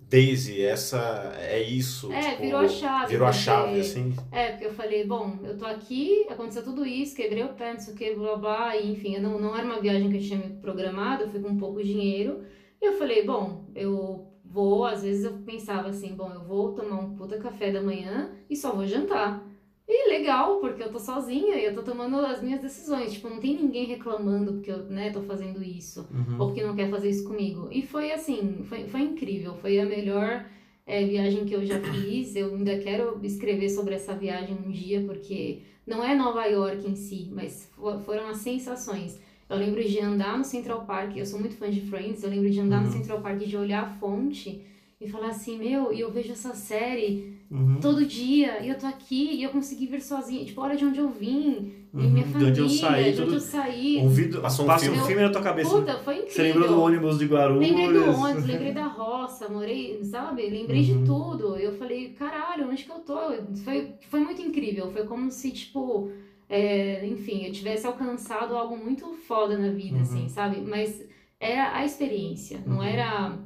[0.00, 2.12] Daisy, essa é isso.
[2.12, 4.14] É, tipo, virou a chave, Virou a chave, assim.
[4.32, 7.80] É, porque eu falei, bom, eu tô aqui, aconteceu tudo isso, quebrei o pé, não
[7.80, 10.22] sei o que, blá blá, e, enfim, eu não, não era uma viagem que eu
[10.22, 12.42] tinha me programado, eu fui com pouco dinheiro.
[12.80, 17.14] Eu falei, bom, eu vou, às vezes eu pensava assim, bom, eu vou tomar um
[17.16, 19.44] puta café da manhã e só vou jantar.
[19.90, 23.12] E legal, porque eu tô sozinha e eu tô tomando as minhas decisões.
[23.12, 26.36] Tipo, não tem ninguém reclamando porque eu, né, tô fazendo isso Uhum.
[26.40, 27.68] ou que não quer fazer isso comigo.
[27.72, 30.44] E foi assim, foi, foi incrível, foi a melhor
[30.86, 32.36] é, viagem que eu já fiz.
[32.36, 36.94] Eu ainda quero escrever sobre essa viagem um dia, porque não é Nova York em
[36.94, 39.18] si, mas fo- foram as sensações.
[39.48, 42.50] Eu lembro de andar no Central Park, eu sou muito fã de Friends, eu lembro
[42.50, 42.92] de andar no Uhum.
[42.92, 44.62] Central Park e de olhar a fonte
[45.00, 47.78] e falar assim, meu, e eu vejo essa série Uhum.
[47.80, 50.98] todo dia, e eu tô aqui, e eu consegui vir sozinha, tipo, olha de onde
[50.98, 53.98] eu vim, e Uhum, minha de família, onde eu saí, de onde tudo- eu saí.
[54.02, 55.06] Ouvido, Passou um passa um filme.
[55.06, 55.70] filme na tua cabeça.
[55.70, 56.34] Puta, foi incrível.
[56.34, 57.66] Você lembrou do ônibus de Guarulhos?
[57.70, 60.42] Lembrei do ônibus, lembrei da roça, morei, sabe?
[60.50, 61.00] Lembrei Uhum.
[61.00, 61.56] de tudo.
[61.56, 63.18] Eu falei, caralho, onde que eu tô?
[63.64, 64.90] Foi, foi muito incrível.
[64.90, 66.10] Foi como se, tipo,
[66.48, 70.02] é, enfim, eu tivesse alcançado algo muito foda na vida, Uhum.
[70.02, 70.60] assim, sabe?
[70.60, 71.04] Mas
[71.38, 72.82] era a experiência, não Uhum.
[72.82, 73.38] era.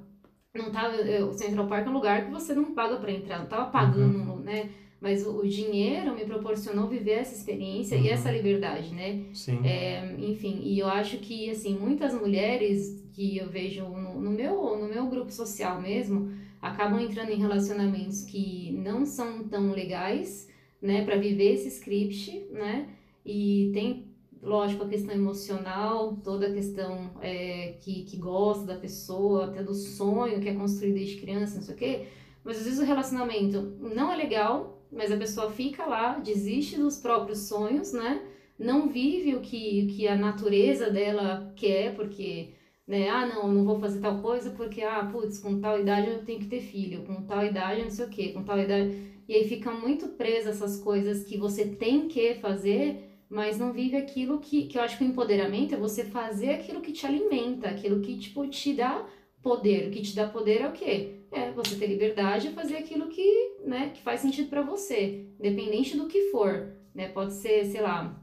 [0.54, 0.96] Não tava.
[1.28, 4.18] O Central Park é um lugar que você não paga pra entrar, não tava pagando,
[4.18, 4.38] Uhum.
[4.40, 4.68] né?
[5.00, 8.08] Mas o, o dinheiro me proporcionou viver essa experiência e Uhum.
[8.08, 9.24] essa liberdade, né?
[9.32, 9.66] Sim.
[9.66, 14.76] É, enfim, e eu acho que, assim, muitas mulheres que eu vejo no, no meu,
[14.78, 16.30] no meu grupo social mesmo,
[16.60, 20.48] acabam entrando em relacionamentos que não são tão legais,
[20.82, 22.88] né, para viver esse script, né,
[23.24, 24.08] e tem,
[24.42, 29.74] lógico, a questão emocional, toda a questão é, que, que gosta da pessoa, até do
[29.74, 32.06] sonho que é construído desde criança, não sei o quê,
[32.42, 36.98] mas às vezes o relacionamento não é legal, mas a pessoa fica lá, desiste dos
[36.98, 38.20] próprios sonhos, né,
[38.58, 42.50] não vive o que, o que a natureza dela quer, porque,
[42.86, 46.08] né, ah, não, eu não vou fazer tal coisa porque, ah, putz, com tal idade
[46.08, 49.11] eu tenho que ter filho, com tal idade não sei o quê, com tal idade.
[49.28, 53.96] E aí fica muito presa essas coisas que você tem que fazer, mas não vive
[53.96, 57.68] aquilo que, que eu acho que o empoderamento é você fazer aquilo que te alimenta,
[57.68, 59.06] aquilo que, tipo, te dá
[59.42, 59.88] poder.
[59.88, 61.24] O que te dá poder é o quê?
[61.32, 65.96] É você ter liberdade de fazer aquilo que, né, que faz sentido para você, independente
[65.96, 67.08] do que for, né?
[67.08, 68.22] Pode ser, sei lá,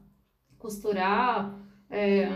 [0.60, 2.28] costurar é,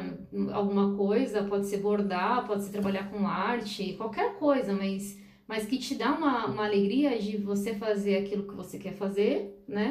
[0.51, 5.19] alguma coisa, pode ser bordar, pode ser trabalhar com arte, qualquer coisa, mas,
[5.53, 9.63] mas que te dá uma, uma alegria de você fazer aquilo que você quer fazer,
[9.67, 9.87] né?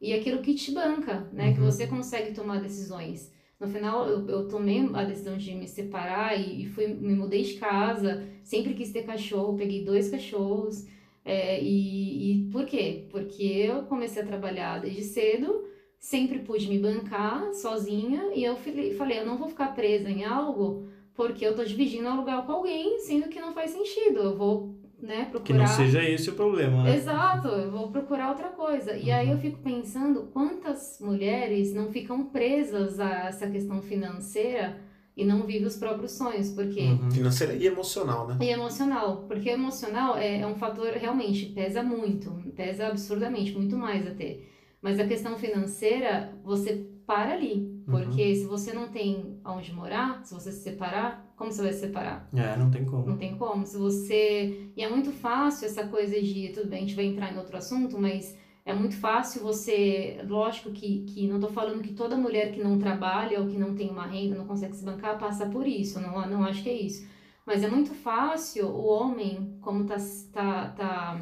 [0.00, 1.52] E aquilo que te banca, né?
[1.54, 1.66] Que Uhum.
[1.70, 3.32] você consegue tomar decisões.
[3.60, 7.42] No final, eu, eu tomei a decisão de me separar e, e fui, me mudei
[7.42, 8.10] de casa,
[8.42, 10.86] sempre quis ter cachorro, peguei dois cachorros.
[11.24, 13.06] é, e, e por quê?
[13.10, 15.64] Porque eu comecei a trabalhar desde cedo,
[15.98, 20.24] sempre pude me bancar sozinha e eu falei, falei, eu não vou ficar presa em
[20.24, 24.18] algo porque eu tô dividindo aluguel com alguém, sendo que não faz sentido.
[24.18, 25.42] Eu vou, né, procurar.
[25.42, 26.96] Que não seja esse o problema, né?
[26.96, 28.96] Exato, eu vou procurar outra coisa.
[28.96, 34.78] E aí eu fico pensando quantas mulheres não ficam presas a essa questão financeira
[35.16, 37.10] e não vivem os próprios sonhos, porque Uhum.
[37.10, 38.36] Financeira e emocional, né?
[38.40, 44.06] e emocional, porque emocional é, é um fator realmente pesa muito, pesa absurdamente, muito mais
[44.06, 44.38] até.
[44.82, 50.34] Mas a questão financeira, você para ali, porque se você não tem aonde morar, se
[50.34, 52.28] você se separar, como você vai se separar?
[52.34, 53.06] É, não tem como.
[53.06, 53.66] Não tem como.
[53.66, 54.70] Se você.
[54.76, 56.50] E é muito fácil essa coisa de.
[56.54, 60.20] Tudo bem, a gente vai entrar em outro assunto, mas é muito fácil você.
[60.26, 63.74] Lógico que, que não tô falando que toda mulher que não trabalha ou que não
[63.74, 66.00] tem uma renda, não consegue se bancar, passa por isso.
[66.00, 67.06] Não, não acho que é isso.
[67.44, 69.96] Mas é muito fácil o homem, como tá,
[70.32, 71.20] tá, tá,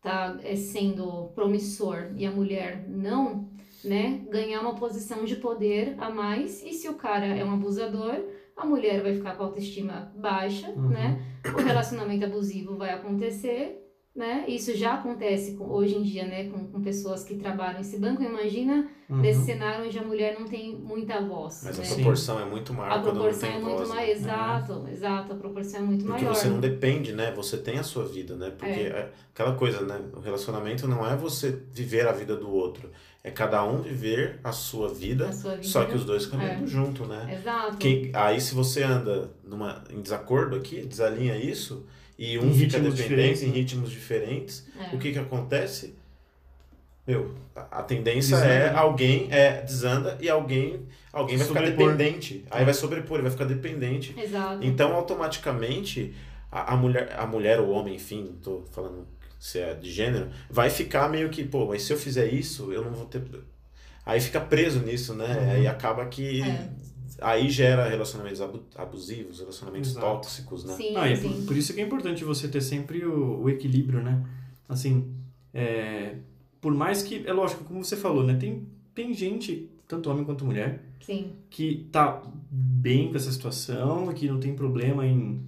[0.00, 3.50] tá é, sendo promissor e a mulher não,
[3.84, 4.24] né?
[4.30, 6.62] Ganhar uma posição de poder a mais.
[6.62, 8.24] E se o cara é um abusador,
[8.58, 10.88] a mulher vai ficar com a autoestima baixa, Uhum.
[10.88, 11.22] né?
[11.56, 13.84] O relacionamento abusivo vai acontecer,
[14.14, 14.44] né?
[14.48, 16.48] Isso já acontece com- hoje em dia, né?
[16.48, 18.20] Com, com pessoas que trabalham esse banco.
[18.22, 19.18] Imagina Uhum.
[19.18, 21.88] nesse cenário onde a mulher não tem muita voz, Mas a né?
[21.88, 21.94] Sim.
[21.94, 23.88] proporção é muito maior A quando não proporção tem é muito voz.
[23.88, 24.10] maior, né?
[24.12, 26.34] exato, exato, a proporção é muito Porque maior.
[26.34, 27.30] você não depende, né?
[27.36, 28.50] Você tem a sua vida, né?
[28.50, 30.00] Porque é aquela coisa, né?
[30.14, 32.90] O relacionamento não é você viver a vida do outro.
[33.24, 35.64] É cada um viver a sua vida, A sua vida.
[35.64, 36.66] só que os dois caminhando É.
[36.66, 37.38] junto, né?
[37.40, 37.76] Exato.
[37.76, 41.84] Quem, aí se você anda numa, em desacordo aqui, desalinha isso,
[42.16, 43.54] e um Em fica dependente em né?
[43.54, 44.94] ritmos diferentes, É.
[44.94, 45.94] o que que acontece?
[47.06, 51.92] Meu, a, tendência Desanda, é alguém é desanda e alguém alguém vai ficar Sobrepor.
[51.96, 52.44] dependente.
[52.50, 54.14] Aí vai sobrepor, ele vai ficar dependente.
[54.18, 54.58] Exato.
[54.62, 56.14] Então, automaticamente,
[56.52, 59.06] a, a mulher, a mulher ou o homem, enfim, não tô falando
[59.38, 62.84] se é de gênero, vai ficar meio que, pô, mas se eu fizer isso, eu
[62.84, 63.22] não vou ter.
[64.04, 65.36] Aí fica preso nisso, né?
[65.36, 65.50] Uhum.
[65.50, 66.42] Aí acaba que.
[66.42, 66.70] É.
[67.20, 70.06] Aí gera relacionamentos abu- abusivos, relacionamentos Exato.
[70.06, 70.74] tóxicos, né?
[70.74, 71.22] Sim, Ah, sim.
[71.22, 74.24] por, por isso que é importante você ter sempre o, o equilíbrio, né?
[74.68, 75.12] Assim,
[75.52, 76.14] é,
[76.60, 78.36] por mais que, é lógico, como você falou, né?
[78.36, 84.28] Tem, tem gente, tanto homem quanto mulher, Sim, que tá bem com essa situação, que
[84.28, 85.40] não tem problema em,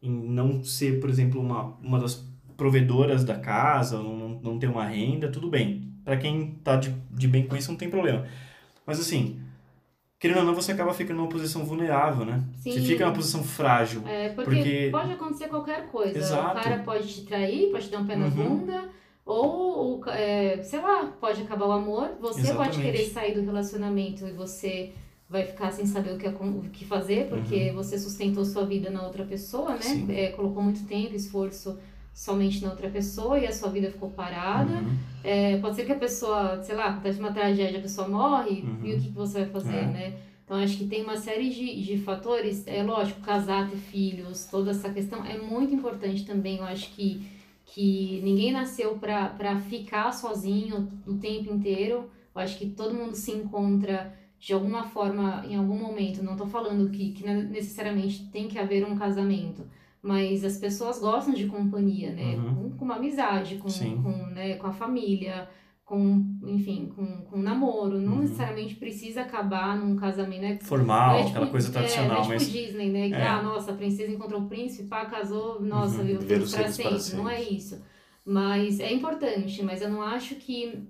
[0.00, 2.24] em não ser, por exemplo, uma, uma das
[2.60, 5.90] provedoras da casa, não, não ter uma renda, tudo bem.
[6.04, 8.26] Para quem tá de, de bem com isso, não tem problema.
[8.86, 9.40] Mas assim,
[10.18, 12.44] querendo ou não, você acaba ficando numa posição vulnerável, né?
[12.58, 12.72] Sim.
[12.72, 14.02] Você fica numa posição frágil.
[14.06, 16.18] É, porque, Porque- pode acontecer qualquer coisa.
[16.18, 16.58] Exato.
[16.58, 18.30] O cara pode te trair, pode te dar um pé na Uhum.
[18.58, 18.90] bunda,
[19.24, 22.10] ou, é, sei lá, pode acabar o amor.
[22.20, 22.82] Você pode Exatamente.
[22.82, 24.92] querer sair do relacionamento e você
[25.30, 29.02] vai ficar sem saber o que, o que fazer, porque você sustentou sua vida na
[29.06, 29.86] outra pessoa, né?
[29.94, 30.06] Uhum.
[30.10, 31.78] É, colocou muito tempo, esforço
[32.12, 34.72] somente na outra pessoa e a sua vida ficou parada.
[34.74, 34.96] Uhum.
[35.24, 38.80] É, pode ser que a pessoa, sei lá, acontece uma tragédia, a pessoa morre, Uhum.
[38.84, 39.86] e o que, que você vai fazer, É.
[39.86, 40.14] né?
[40.44, 42.66] Então, acho que tem uma série de, de fatores.
[42.66, 46.56] É lógico, casar, ter filhos, toda essa questão é muito importante também.
[46.56, 47.22] Eu acho que,
[47.66, 52.10] que ninguém nasceu para ficar sozinho o tempo inteiro.
[52.34, 56.20] Eu acho que todo mundo se encontra de alguma forma, em algum momento.
[56.22, 59.64] Não tô falando que, que necessariamente tem que haver um casamento.
[60.02, 62.34] Mas as pessoas gostam de companhia, né?
[62.36, 62.54] Uhum.
[62.70, 63.68] Com, com uma amizade, com,
[64.02, 65.48] com, né, com a família,
[65.84, 68.00] com, enfim, com, com um namoro.
[68.00, 68.18] Não Uhum.
[68.20, 70.58] necessariamente precisa acabar num casamento, né?
[70.62, 73.08] Formal, é tipo- aquela coisa é, tradicional, não é tipo mas Disney, né?
[73.08, 73.26] Que, É.
[73.26, 76.04] ah, nossa, a princesa encontrou o príncipe, pá, casou, nossa, Uhum.
[76.06, 76.82] viu pra sempre.
[76.82, 77.54] para Não é sempre.
[77.56, 77.82] isso.
[78.24, 80.82] Mas é importante, mas eu não acho que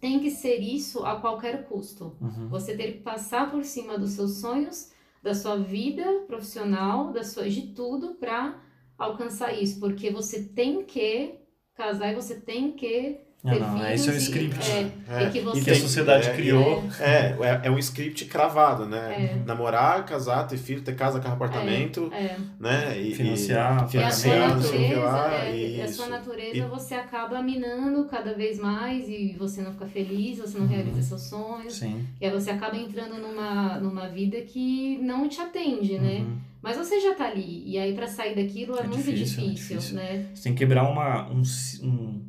[0.00, 2.16] tem que ser isso a qualquer custo.
[2.20, 2.48] Uhum.
[2.48, 4.90] Você ter que passar por cima dos seus sonhos,
[5.22, 8.62] da sua vida profissional, da sua, de tudo pra
[8.96, 9.80] alcançar isso.
[9.80, 11.38] Porque você tem que
[11.74, 13.90] casar e você tem que Ah, ter não, filhos.
[13.92, 14.70] esse é um e- script.
[14.70, 14.90] É,
[15.22, 15.26] É.
[15.28, 16.82] e que você que a sociedade É, criou.
[16.98, 19.32] É, é, é um script cravado, né?
[19.36, 19.46] É.
[19.46, 22.36] Namorar, casar, ter filho, ter casa, carro, apartamento, É.
[22.58, 23.00] né?
[23.00, 25.80] E, Financiar, e, E a sua financiar, não sei o que natureza, lá, é, e
[25.80, 30.38] a sua natureza E- você acaba minando cada vez mais e você não fica feliz,
[30.38, 30.72] você não Uhum.
[30.72, 31.74] realiza seus sonhos.
[31.74, 32.04] Sim.
[32.20, 36.18] E aí você acaba entrando numa, numa vida que não te atende, né?
[36.22, 36.38] Uhum.
[36.60, 37.62] Mas você já tá ali.
[37.66, 39.94] E aí pra sair daquilo é, É muito difícil, difícil, é difícil.
[39.94, 40.26] né?
[40.34, 41.42] Você tem que quebrar uma, um,
[41.84, 42.20] um,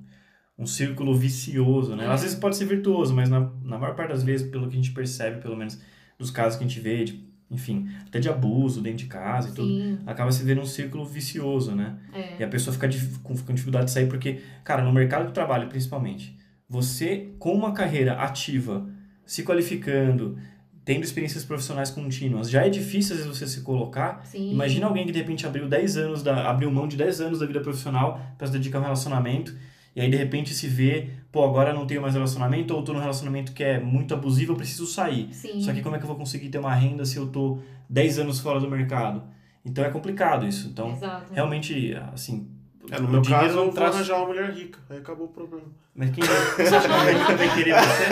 [0.60, 2.06] um círculo vicioso, né?
[2.06, 2.08] É.
[2.08, 4.76] Às vezes pode ser virtuoso, mas na, na maior parte das vezes, pelo que a
[4.76, 5.80] gente percebe, pelo menos
[6.18, 9.52] dos casos que a gente vê, de, enfim, até de abuso dentro de casa e
[9.54, 11.98] tudo, Sim, acaba se vendo um círculo vicioso, né?
[12.14, 12.36] é.
[12.40, 12.90] E a pessoa fica
[13.24, 16.38] com, com dificuldade de sair porque, cara, no mercado de trabalho principalmente,
[16.68, 18.86] você com uma carreira ativa,
[19.26, 20.38] se qualificando,
[20.84, 24.26] tendo experiências profissionais contínuas, já é difícil às vezes você se colocar.
[24.26, 24.52] Sim.
[24.52, 27.46] Imagina alguém que de repente abriu 10 anos da abriu mão de 10 anos da
[27.46, 29.56] vida profissional para se dedicar a um relacionamento
[29.96, 33.00] e aí de repente se vê, pô, agora não tenho mais relacionamento ou tô num
[33.00, 35.30] relacionamento que é muito abusivo, eu preciso sair.
[35.34, 35.60] Sim.
[35.62, 37.60] Só que como é que eu vou conseguir ter uma renda se eu tô
[37.90, 39.24] 10 anos fora do mercado?
[39.66, 40.68] Então é complicado isso.
[40.70, 41.34] Então, Exato.
[41.34, 42.48] realmente, assim,
[42.90, 44.80] É, no meu dinheiro caso, eu não vou traz- arranjar uma mulher rica.
[44.90, 45.66] Aí acabou o problema.
[45.94, 48.06] Mas quem você acha que alguém vai querer você?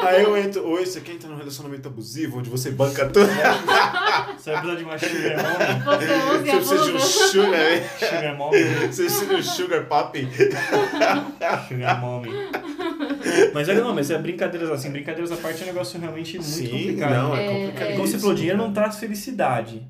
[0.06, 3.28] Aí eu entro, oi, você quer entrar num relacionamento abusivo, onde você banca tudo?
[4.36, 5.36] Você vai precisar de uma sugar
[5.84, 6.04] mommy?
[6.06, 7.82] Você usa Você precisa de um sugar, hein?
[7.98, 8.58] Sugar mommy?
[8.62, 10.28] Você precisa de um sugar papi?
[11.68, 12.30] Sugar mommy.
[13.52, 16.48] Mas olha, não, mas é brincadeiras assim, brincadeiras à parte é um negócio realmente muito
[16.48, 17.10] Sim, complicado.
[17.10, 17.90] não, é, É, complicado.
[17.90, 19.86] E como você falou, dinheiro não traz felicidade.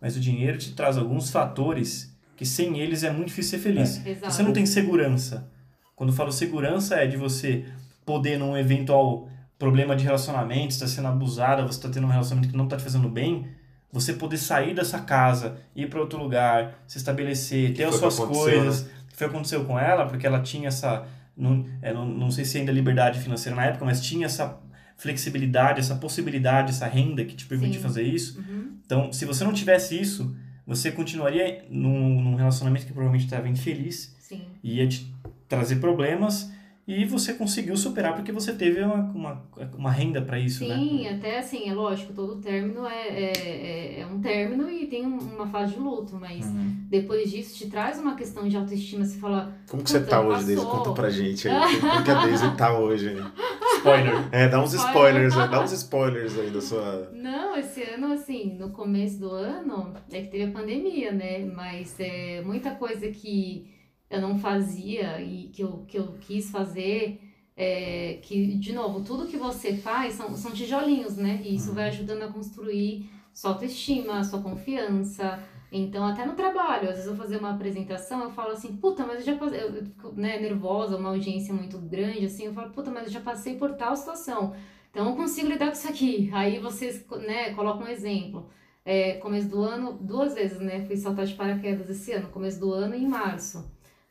[0.00, 4.04] Mas o dinheiro te traz alguns fatores que sem eles é muito difícil ser feliz.
[4.04, 4.32] Exato.
[4.32, 5.50] Você não tem segurança.
[5.94, 7.66] Quando eu falo segurança é de você
[8.06, 9.28] poder num eventual
[9.58, 12.82] problema de relacionamento, está sendo abusada, você está tendo um relacionamento que não está te
[12.82, 13.46] fazendo bem,
[13.92, 18.88] você poder sair dessa casa, ir para outro lugar, se estabelecer, ter as suas coisas.
[19.08, 22.30] Que foi o que aconteceu com ela, porque ela tinha essa não, é, não, não
[22.30, 24.60] sei se ainda é liberdade financeira na época, mas tinha essa
[24.96, 27.82] flexibilidade, essa possibilidade, essa renda que te permite Sim.
[27.82, 28.38] fazer isso.
[28.38, 28.76] Uhum.
[28.84, 30.36] Então, se você não tivesse isso,
[30.66, 34.42] você continuaria num, num relacionamento que provavelmente estava infeliz, Sim.
[34.62, 35.12] ia te
[35.48, 36.52] trazer problemas
[36.92, 39.42] e você conseguiu superar porque você teve uma, uma,
[39.76, 40.74] uma renda para isso, né?
[40.76, 45.06] Sim, até assim, é lógico, todo término é, é, é- é um término e tem
[45.06, 46.74] um- uma fase de luto, mas Uhum.
[46.88, 50.54] depois disso te traz uma questão de autoestima, você fala, Como que você tá hoje,
[50.56, 50.70] passou.
[50.70, 51.54] Conta pra gente aí.
[51.80, 53.08] Como que a Daisy tá hoje?
[53.10, 53.22] aí?
[53.76, 54.28] Spoiler.
[54.32, 55.24] É, dá uns Spoiler.
[55.24, 57.10] spoilers, aí, dá uns spoilers aí da sua...
[57.14, 61.38] Não, esse ano, assim, no começo do ano, é que teve a pandemia, né?
[61.54, 63.66] Mas é, muita coisa que
[64.10, 67.20] eu não fazia e que eu, que eu quis fazer,
[67.56, 71.40] é, que, de novo, tudo que você faz são, são tijolinhos, né?
[71.44, 75.38] E isso vai ajudando a construir sua autoestima, sua confiança,
[75.72, 79.06] Então, até no trabalho, às vezes eu vou fazer uma apresentação, eu falo assim, puta,
[79.06, 82.70] mas eu já passei, eu fico né, nervosa, uma audiência muito grande, assim, eu falo,
[82.72, 84.54] puta, mas eu já passei por tal situação.
[84.90, 86.28] Então, eu consigo lidar com isso aqui.
[86.32, 88.48] Aí vocês, né, colocam um exemplo.
[88.84, 92.72] É, começo do ano, duas vezes, né, fui saltar de paraquedas esse ano, começo do
[92.72, 93.70] ano e em março.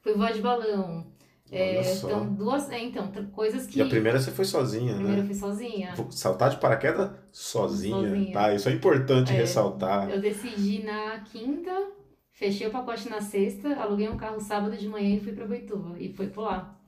[0.09, 1.05] Fui voar de balão.
[1.51, 3.79] É, então, duas, é, então, coisas que...
[3.79, 5.23] E a primeira você foi sozinha, a primeira né?
[5.23, 5.93] eu fui sozinha.
[6.11, 8.33] Saltar de paraquedas sozinha, Sozinha.
[8.33, 8.53] tá?
[8.53, 9.35] Isso é importante É.
[9.35, 10.09] ressaltar.
[10.11, 11.71] Eu decidi na quinta,
[12.31, 15.95] fechei o pacote na sexta, aluguei um carro sábado de manhã e fui pra Boituva.
[15.99, 16.78] E fui pular.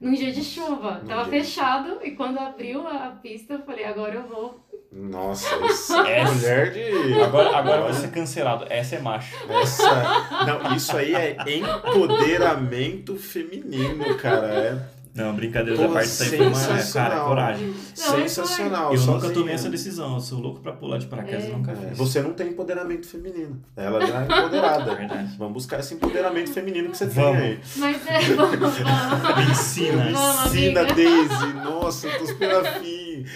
[0.00, 1.00] Num dia de chuva.
[1.02, 1.42] Num Tava dia
[1.82, 4.64] não e quando abriu a pista, eu falei, agora eu vou.
[4.92, 7.20] Nossa, isso é mulher de...
[7.20, 8.66] Agora, agora vai ser cancelado.
[8.70, 9.34] Essa é macho.
[9.48, 10.44] Essa...
[10.46, 14.46] Não, isso aí é empoderamento feminino, cara.
[14.46, 17.66] É Não, brincadeiras da parte, isso aí foi uma, cara, coragem.
[17.68, 18.94] Não, sensacional.
[18.94, 21.48] Eu nunca tomei essa decisão, eu sou louco pra pular de paraquedas É.
[21.48, 21.98] e nunca É, fiz.
[21.98, 23.60] Você não tem empoderamento feminino.
[23.76, 24.94] Ela já é empoderada.
[24.94, 25.36] Verdade.
[25.36, 27.36] Vamos buscar esse empoderamento feminino que você Vamos.
[27.40, 27.60] tem aí.
[27.76, 28.78] Mas é, vamos, vamos.
[28.78, 30.10] Me ensina.
[30.12, 30.84] Vamos, Ensina.
[30.84, 31.52] Daisy.
[31.64, 33.08] Nossa, eu tô esperando a fim.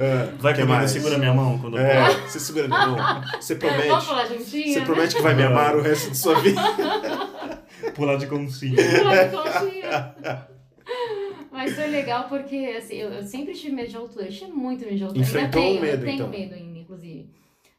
[0.00, 0.90] Ah, Vai que comigo, mais?
[0.92, 2.28] segura minha mão quando eu É, pular.
[2.28, 3.22] você segura minha mão.
[3.40, 4.06] Você Vamos promete.
[4.06, 4.72] falar juntinho?
[4.74, 6.60] Você promete que vai me amar o resto de sua vida.
[7.94, 8.76] Pular de conchinha.
[8.76, 10.14] Pular de conchinha.
[11.50, 14.26] Mas foi legal porque, assim, eu, eu sempre tive medo de altura.
[14.26, 15.20] Eu tinha muito medo de altura.
[15.20, 16.28] Enfrentou ainda tenho, o medo, eu tenho então.
[16.28, 17.30] medo ainda, inclusive.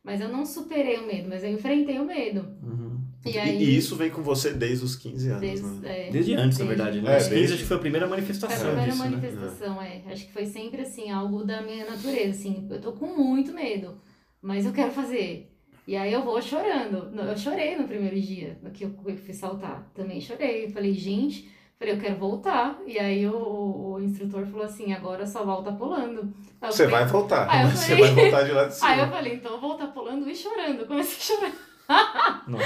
[0.04, 2.48] Mas eu não superei o medo, mas eu enfrentei o medo.
[2.64, 3.00] Uhum.
[3.26, 3.62] E aí...
[3.62, 6.08] e isso vem com você desde os 15 anos, Desde, né?
[6.08, 7.18] é, Desde antes, na desde- verdade, É, né?
[7.18, 9.10] Os 15 desde- acho que foi a primeira Foi a manifestação primeira disso, né?
[9.10, 10.02] manifestação, é.
[10.08, 14.00] Acho que foi sempre assim, algo da minha natureza, assim, eu tô com muito medo,
[14.42, 15.52] mas eu quero fazer.
[15.86, 17.12] E aí eu vou chorando.
[17.20, 19.92] Eu chorei no primeiro dia que eu que eu fui saltar.
[19.94, 20.66] Também chorei.
[20.66, 21.50] Eu Falei, gente,
[21.80, 22.78] falei, eu quero voltar.
[22.86, 26.34] E aí o, o, o instrutor falou assim, agora só volta pulando.
[26.62, 27.64] Aí eu Você falei- vai voltar.
[27.64, 28.88] Eu Você falei- vai voltar de lá de cima.
[28.92, 30.86] Aí eu falei, então eu vou voltar pulando e chorando.
[30.86, 32.44] Comecei a chorar.
[32.48, 32.64] Nossa.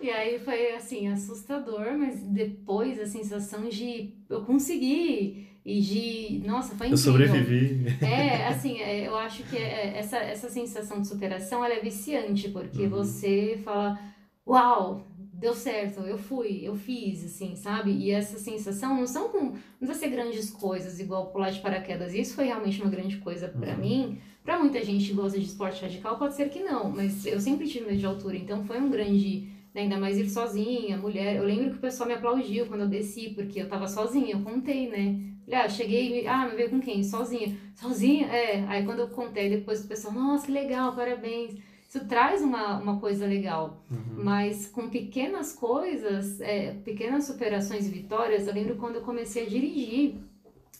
[0.00, 6.42] E aí foi assim, assustador, mas depois a sensação de eu consegui e de.
[6.48, 7.12] Nossa, foi Eu incrível.
[7.12, 7.86] sobrevivi.
[8.02, 12.48] É, assim, é, eu acho que é- essa, essa sensação de superação ela é viciante,
[12.48, 12.88] porque Uhum.
[12.88, 13.98] você fala,
[14.46, 15.06] uau,
[15.42, 17.90] deu certo, eu fui, eu fiz, assim, sabe?
[17.90, 19.40] E essa sensação não são com.
[19.40, 22.14] Não precisa ser grandes coisas, igual pular de paraquedas.
[22.14, 23.78] Isso foi realmente uma grande coisa pra Uhum.
[23.78, 24.18] mim.
[24.44, 27.68] Pra muita gente que gosta de esporte radical, pode ser que não, mas eu sempre
[27.68, 29.48] tive medo de altura, então foi um grande.
[29.74, 31.36] né, Ainda mais ir sozinha, mulher.
[31.36, 34.40] Eu lembro que o pessoal me aplaudiu quando eu desci, porque eu tava sozinha, eu
[34.40, 35.18] contei, né?
[35.46, 37.02] Falei, ah, cheguei, ah, me veio com quem?
[37.02, 37.56] Sozinha.
[37.74, 38.26] Sozinha?
[38.26, 38.64] É.
[38.68, 41.54] Aí quando eu contei, depois o pessoal, nossa, que legal, parabéns.
[41.92, 43.84] Isso traz uma, uma coisa legal.
[43.90, 44.24] Uhum.
[44.24, 49.48] Mas com pequenas coisas, é, pequenas superações e vitórias, eu lembro quando eu comecei a
[49.48, 50.14] dirigir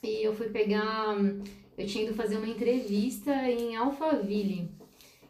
[0.02, 1.14] e eu fui pegar.
[1.76, 4.70] Eu tinha ido fazer uma entrevista em Alphaville.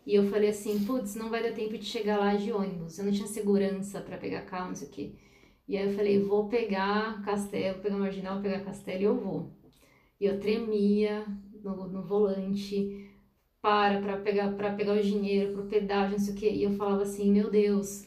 [0.07, 2.97] E eu falei assim, putz, não vai dar tempo de chegar lá de ônibus.
[2.97, 5.13] Eu não tinha segurança para pegar carro, não sei o quê.
[5.67, 9.17] E aí eu falei, vou pegar Castelo, vou pegar Marginal, vou pegar Castelo e eu
[9.17, 9.51] vou.
[10.21, 11.27] E eu tremia
[11.61, 13.11] no, no volante,
[13.63, 16.51] para, para pegar, para pegar o dinheiro, pro pedágio, não sei o quê.
[16.51, 18.05] E eu falava assim, meu Deus,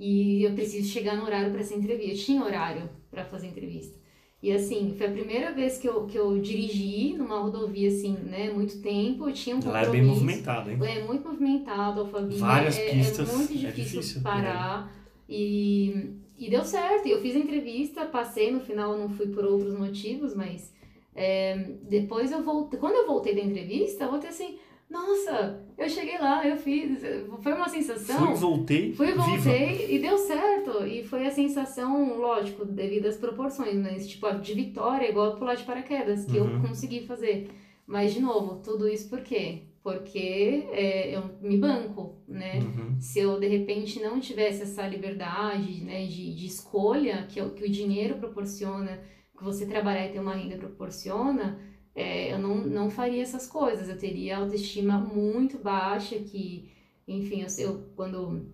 [0.00, 2.12] e eu preciso chegar no horário para essa entrevista.
[2.12, 4.02] Eu tinha horário para fazer entrevista.
[4.42, 8.50] E assim, foi a primeira vez que eu, que eu dirigi numa rodovia, assim, né,
[8.50, 9.28] muito tempo.
[9.28, 10.78] Eu tinha um Lá é bem movimentado, hein?
[10.82, 12.40] É muito movimentado, Alphaville.
[12.40, 14.92] Várias é, pistas, É muito é difícil, difícil, parar.
[15.28, 17.06] E, e deu certo.
[17.06, 20.72] Eu fiz a entrevista, passei, no final não fui por outros motivos, mas
[21.14, 22.78] é, depois eu voltei.
[22.78, 24.58] Quando eu voltei da entrevista, eu voltei assim,
[24.94, 27.00] nossa, eu cheguei lá, eu fiz.
[27.42, 28.28] Foi uma sensação.
[28.28, 29.22] Fui, voltei, Fui, viva.
[29.22, 30.86] voltei e deu certo.
[30.86, 35.54] E foi a sensação, lógico, devido às proporções, mas tipo, a de vitória, igual pular
[35.56, 36.54] de paraquedas, que Uhum.
[36.54, 37.50] eu consegui fazer.
[37.86, 39.64] Mas, de novo, tudo isso por quê?
[39.82, 42.60] Porque é, eu me banco, né?
[42.60, 42.98] Uhum.
[42.98, 47.64] Se eu, de repente, não tivesse essa liberdade, né, de, de escolha que, o- que
[47.64, 49.02] o dinheiro proporciona,
[49.36, 51.58] que você trabalhar e ter uma renda proporciona,
[51.94, 53.88] é, eu não, não faria essas coisas.
[53.88, 56.68] Eu teria autoestima muito baixa, que,
[57.06, 58.52] enfim, eu, eu quando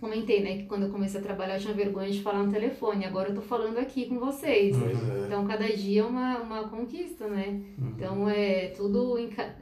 [0.00, 3.04] comentei, né, que quando eu comecei a trabalhar eu tinha vergonha de falar no telefone.
[3.04, 4.74] Agora eu tô falando aqui com vocês.
[4.74, 5.26] É.
[5.26, 7.62] Então, cada dia é uma, uma conquista, né?
[7.78, 7.88] Uhum.
[7.90, 9.16] Então, é tudo,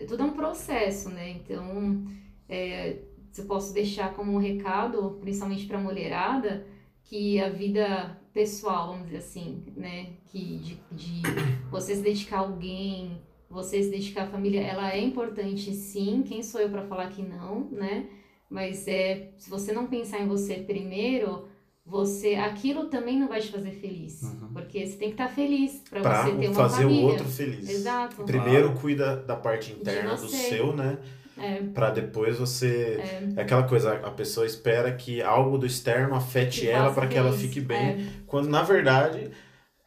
[0.07, 1.31] tudo é um processo, né?
[1.31, 2.05] Então,
[2.49, 2.99] é,
[3.33, 6.67] se eu posso deixar como um recado, principalmente para a mulherada,
[7.05, 10.11] que a vida pessoal, vamos dizer assim, né?
[10.27, 11.23] Que de, de
[11.69, 13.21] você se dedicar a alguém,
[13.51, 16.23] você se dedicar à família, ela é importante sim.
[16.25, 18.07] Quem sou eu para falar que não, né?
[18.49, 21.49] Mas é, se você não pensar em você primeiro,
[21.85, 24.23] você aquilo também não vai te fazer feliz.
[24.23, 24.53] Uhum.
[24.53, 27.05] Porque você tem que estar feliz para Pra você ter uma fazer família.
[27.05, 27.69] o outro feliz.
[27.69, 28.23] Exato.
[28.23, 30.97] Primeiro cuida da parte interna do seu, né?
[31.41, 31.63] É.
[31.75, 33.01] Pra depois você.
[33.37, 33.41] É.
[33.41, 37.33] aquela coisa, a pessoa espera que algo do externo afete Que ela para que ela
[37.33, 37.79] fique bem.
[37.89, 38.07] É.
[38.27, 39.31] Quando na verdade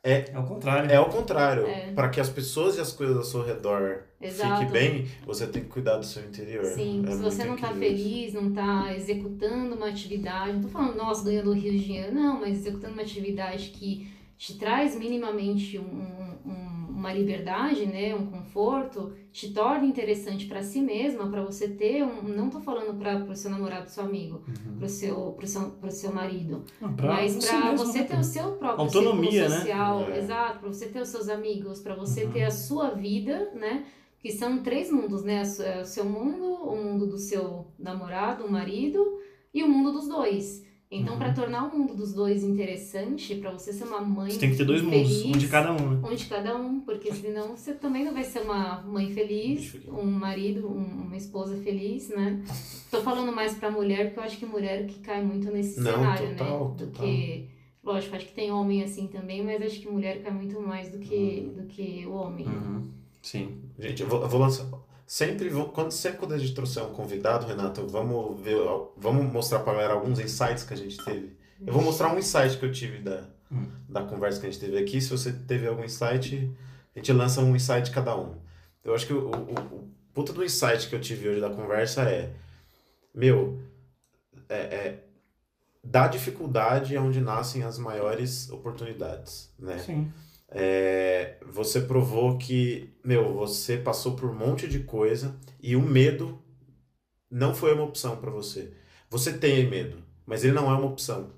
[0.04, 0.91] É o contrário.
[0.91, 1.66] é o contrário.
[1.68, 1.91] É.
[1.93, 4.60] Para que as pessoas e as coisas ao seu redor Exato.
[4.62, 6.66] fiquem bem, você tem que cuidar do seu interior.
[6.66, 7.80] Sim, É se você não tá isso.
[7.80, 12.39] feliz, não tá executando uma atividade, não tô falando, nossa, ganhando rios de dinheiro, não,
[12.39, 16.70] mas executando uma atividade que te traz minimamente um- um-
[17.02, 22.22] uma liberdade, né, um conforto, te torna interessante para si mesma, para você ter um,
[22.24, 24.78] não tô falando para o seu namorado, seu amigo, Uhum.
[24.78, 28.04] pro seu, pro seu, pro seu marido, Não, pra mas você para mesmo, você né,
[28.06, 29.58] ter o seu próprio Autonomia, círculo né?
[29.58, 30.18] social, É.
[30.20, 32.32] exato, para você ter os seus amigos, para você Uhum.
[32.32, 33.84] ter a sua vida, né?
[34.20, 35.41] Que são três mundos, né?
[35.60, 39.18] É O seu mundo, o mundo do seu namorado, o marido
[39.52, 40.64] e o mundo dos dois.
[40.94, 41.20] Então, Uhum.
[41.20, 44.58] para tornar o mundo dos dois interessante, para você ser uma mãe Você tem que
[44.58, 46.10] ter dois mundos, feliz, um de cada um, né?
[46.12, 50.04] um de cada um, porque senão você também não vai ser uma mãe feliz, um
[50.06, 52.44] marido, um- uma esposa feliz, né?
[52.92, 55.94] Tô falando mais pra mulher, porque eu acho que mulher que cai muito nesse Não,
[55.94, 56.76] cenário, total, né?
[56.76, 57.06] Do total.
[57.08, 57.50] que.
[57.84, 61.00] Lógico, acho que tem homem assim também, mas acho que mulher cai muito mais do
[61.00, 62.46] que, do que o homem.
[62.46, 62.89] Uhum.
[63.24, 63.58] Sim.
[63.80, 64.68] Gente, eu vou, eu vou lançar.
[65.12, 68.55] Sempre, vou- quando, sempre quando a gente trouxer um convidado, Renato, vamos ver,
[68.95, 71.36] vamos mostrar pra galera alguns insights que a gente teve.
[71.68, 73.70] Eu vou mostrar um insight que eu tive da, Hum.
[73.89, 75.01] da conversa que a gente teve aqui.
[75.01, 76.49] Se você teve algum insight,
[76.95, 78.38] a gente lança um insight cada um.
[78.86, 82.03] Eu acho que o, o, o puta do insight que eu tive hoje da conversa
[82.03, 82.32] é:
[83.14, 83.59] Meu,
[84.47, 85.03] é, é,
[85.84, 89.78] da dificuldade é onde nascem as maiores oportunidades, né?
[89.80, 90.09] Sim.
[90.52, 96.41] É, você provou que, meu, você passou por um monte de coisa e o medo
[97.30, 98.74] não foi uma opção pra você.
[99.10, 101.32] Você tem medo, mas ele não é uma opção.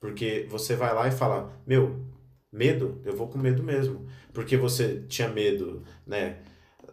[0.00, 2.04] Porque você vai lá e fala, meu,
[2.52, 4.06] medo, eu vou com medo mesmo.
[4.32, 6.38] Porque você tinha medo, né?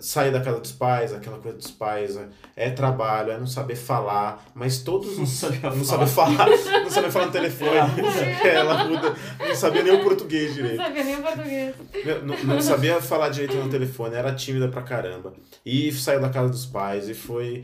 [0.06, 2.28] Sair da casa dos pais, aquela coisa dos pais, é,
[2.58, 5.30] é trabalho, é não saber falar, mas todos Não os.
[5.30, 6.06] sabia Não falar.
[6.08, 6.50] saber falar,
[6.84, 7.72] não saber falar no telefone.
[8.44, 10.76] Ela muda, não sabia nem o português Não direito.
[10.84, 11.76] sabia nem o português.
[12.26, 15.34] Não, não sabia falar direito no telefone, era tímida pra caramba.
[15.66, 17.64] E saiu da casa dos pais e foi.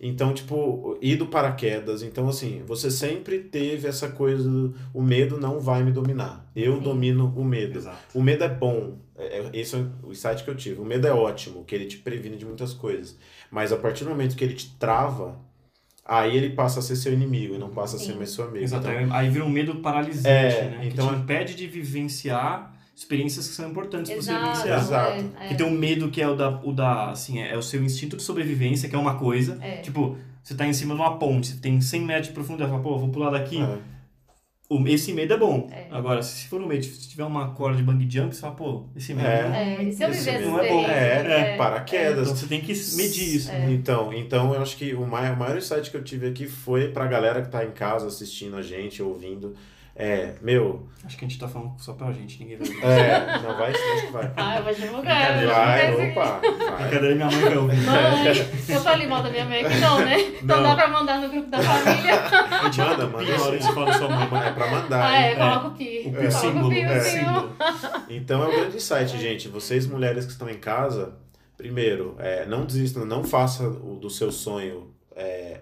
[0.00, 2.02] Então, tipo, ir do paraquedas.
[2.02, 4.50] Então, assim, você sempre teve essa coisa
[4.92, 6.44] o medo não vai me dominar.
[6.56, 6.80] Eu Sim.
[6.82, 7.78] domino o medo.
[7.78, 7.98] Exato.
[8.14, 8.98] O medo é bom.
[9.16, 10.80] É, é- esse é o insight que eu tive.
[10.80, 13.16] O medo é ótimo, que ele te previne de muitas coisas.
[13.50, 15.38] Mas a partir do momento que ele te trava,
[16.04, 18.18] aí ele passa a ser seu inimigo e não passa a ser Sim.
[18.18, 18.64] mais seu amigo.
[18.64, 18.88] Exato.
[18.88, 20.80] Então, Aí vira um medo paralisante, É, né?
[20.92, 24.44] então que é- te impede de vivenciar experiências que são importantes para você Exato.
[24.46, 24.78] vivenciar.
[24.80, 25.24] Exato.
[25.40, 27.62] É, Que tem um medo que é o da, o da assim, é, é o
[27.62, 29.58] seu instinto de sobrevivência, que é uma coisa.
[29.62, 29.78] É.
[29.78, 32.76] Tipo, você tá em cima de uma ponte, você tem 100 metros de profundidade, você
[32.82, 33.60] fala, pô, vou pular daqui.
[33.60, 33.78] é.
[34.68, 35.68] O- esse medo é bom.
[35.70, 35.86] É.
[35.90, 38.84] Agora, se for no meio, se tiver uma corda de bang jump, você fala, pô,
[38.96, 39.42] esse medo É.
[39.48, 40.80] não É, e se eu esse viver essa não é bom.
[40.80, 41.32] experiência?
[41.32, 42.22] É, paraquedas.
[42.28, 43.50] Então você tem que medir isso.
[43.50, 43.70] É.
[43.70, 46.88] Então, então eu acho que o maior, o maior insight que eu tive aqui foi
[46.88, 49.54] pra galera que tá em casa assistindo a gente, ouvindo.
[49.96, 52.68] É, meu, Acho que a gente tá falando só pra gente, ninguém vai
[52.98, 54.32] é, não vai, acho que vai.
[54.36, 55.32] Ah, eu vou divulgar.
[55.34, 56.88] Vai, divulgar isso opa, vai.
[56.88, 57.76] Brincadeira, minha mãe vai ouvir.
[57.76, 60.20] Mãe, eu falei mal da minha mãe aqui, não, né?
[60.42, 60.62] Então Não.
[60.62, 62.14] dá pra mandar no grupo da família.
[62.24, 63.36] A gente manda, manda.
[63.36, 63.68] Na hora que sim.
[63.68, 64.48] você fala sua mãe.
[64.48, 65.36] É pra mandar, Ah, é, hein?
[65.36, 65.84] coloca o pi.
[65.84, 66.66] O pi, Coloca símbolo.
[66.66, 67.56] o pi, é, o símbolo.
[68.08, 69.48] Então é um grande insight, gente.
[69.48, 71.14] Vocês, mulheres que estão em casa,
[71.56, 74.90] primeiro, é, não desistam, não faça o do seu sonho.
[75.14, 75.60] é,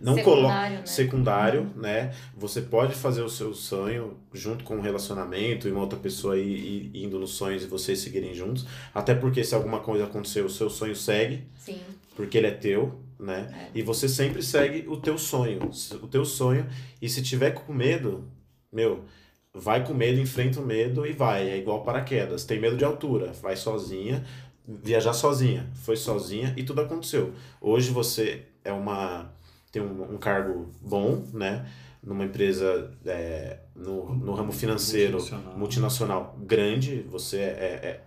[0.00, 0.86] não coloque Secundário, né?
[0.86, 2.14] secundário, né?
[2.36, 6.90] Você pode fazer o seu sonho junto com um relacionamento e uma outra pessoa aí
[6.94, 8.66] indo nos sonhos e vocês seguirem juntos.
[8.94, 11.80] Até porque se alguma coisa acontecer, o seu sonho segue, Sim.
[12.16, 13.70] porque ele é teu, né?
[13.74, 13.78] É.
[13.78, 15.70] E você sempre segue o teu sonho,
[16.02, 16.66] o teu sonho.
[17.00, 18.24] E se tiver com medo,
[18.72, 19.04] meu,
[19.52, 21.48] vai com medo, enfrenta o medo e vai.
[21.48, 22.44] É igual paraquedas.
[22.44, 24.24] Tem medo de altura, vai sozinha,
[24.66, 25.68] viajar sozinha.
[25.74, 27.32] Foi sozinha e tudo aconteceu.
[27.60, 29.32] Hoje você é uma
[29.72, 31.66] tem um, um cargo bom, né?
[32.02, 35.58] Numa empresa é, no, no ramo financeiro Multinacional.
[35.58, 37.02] multinacional grande.
[37.10, 38.00] Você é, é-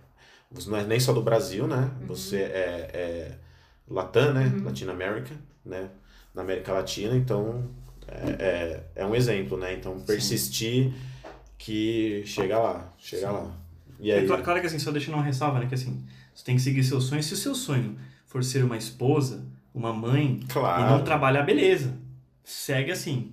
[0.50, 1.90] você não é nem só do Brasil, né?
[2.00, 2.06] Uhum.
[2.08, 3.38] Você é, é
[3.88, 4.52] Latam, né?
[4.56, 4.64] Uhum.
[4.64, 5.34] Latina America,
[5.64, 5.88] né?
[6.34, 7.64] Na América Latina, então
[8.08, 8.30] é,
[8.96, 9.74] é, é um exemplo, né?
[9.74, 10.92] Então persistir
[11.58, 13.32] que chega lá, chega Sim.
[13.32, 13.56] lá.
[14.00, 14.26] E É aí?
[14.26, 15.66] cla- claro que assim, só deixando uma ressalva, né?
[15.66, 16.04] Que assim,
[16.34, 17.22] você tem que seguir seu sonho.
[17.22, 17.96] Se o seu sonho
[18.26, 19.44] for ser uma esposa,
[19.74, 20.90] uma mãe, e Claro.
[20.90, 21.98] não trabalhar, beleza.
[22.44, 23.32] Segue assim.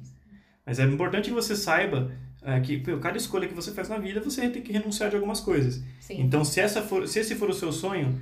[0.66, 2.12] Mas é importante que você saiba
[2.42, 5.16] é, que pô, cada escolha que você faz na vida, você tem que renunciar de
[5.16, 5.84] algumas coisas.
[6.00, 6.22] Sim.
[6.22, 8.20] Então, se, essa for, se esse for o seu sonho,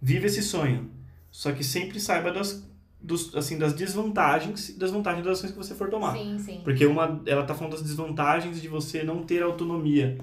[0.00, 0.90] vive esse sonho.
[1.30, 2.68] Só que sempre saiba das,
[3.00, 6.12] dos, assim, das desvantagens e das vantagens das ações que você for tomar.
[6.12, 6.60] Sim, sim.
[6.62, 10.18] Porque uma, ela tá falando das desvantagens de você não ter autonomia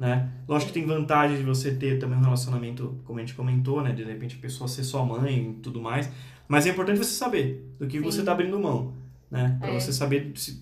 [0.00, 0.30] né?
[0.48, 3.92] Lógico que tem vantagem de você ter também um relacionamento, como a gente comentou, né?
[3.92, 6.10] De repente a pessoa ser sua mãe e tudo mais.
[6.50, 8.02] Mas é importante você saber do que Sim.
[8.04, 8.92] você está abrindo mão,
[9.30, 9.56] né?
[9.60, 9.72] Para É.
[9.72, 10.60] você saber, se-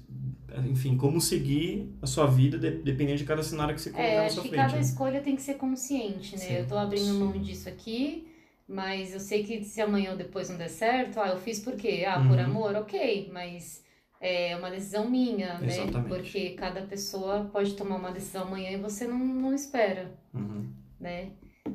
[0.67, 4.17] enfim, como seguir a sua vida de- dependendo de cada cenário que você colocar É,
[4.17, 4.61] na acho sua que frente.
[4.61, 4.81] cada né?
[4.83, 6.43] escolha tem que ser consciente, né?
[6.43, 6.53] Sim.
[6.57, 8.29] Eu tô abrindo mão disso aqui,
[8.69, 11.75] mas eu sei que se amanhã ou depois não der certo, ah, eu fiz por
[11.75, 12.05] quê?
[12.07, 12.45] Ah, por Uhum.
[12.45, 13.83] amor, ok, mas
[14.21, 15.69] é uma decisão minha, né?
[15.69, 16.09] Exatamente.
[16.15, 20.67] Porque cada pessoa pode tomar uma decisão amanhã e você não, não espera, Uhum.
[21.01, 21.31] né?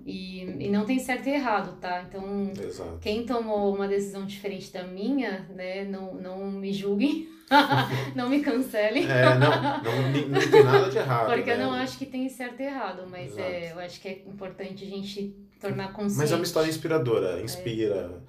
[0.06, 2.06] E, e não tem certo e errado, tá?
[2.08, 2.98] Então, Exato.
[3.02, 7.30] quem tomou uma decisão diferente da minha, né, não, não me julguem,
[8.16, 9.06] não me cancelem.
[9.10, 9.50] É, não,
[9.84, 11.34] não, não, tem nada de errado.
[11.34, 11.64] Porque eu né?
[11.64, 13.50] não acho que tem certo e errado, mas Exato.
[13.50, 16.18] é, eu acho que é importante a gente tornar consciente.
[16.18, 18.22] Mas é uma história inspiradora, inspira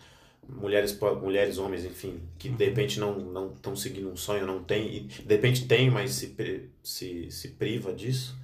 [0.49, 4.63] mulheres, po- mulheres, homens, enfim, que de repente não não estão seguindo um sonho, não
[4.63, 6.35] tem, e de repente tem, mas se,
[6.83, 8.37] se, se priva disso.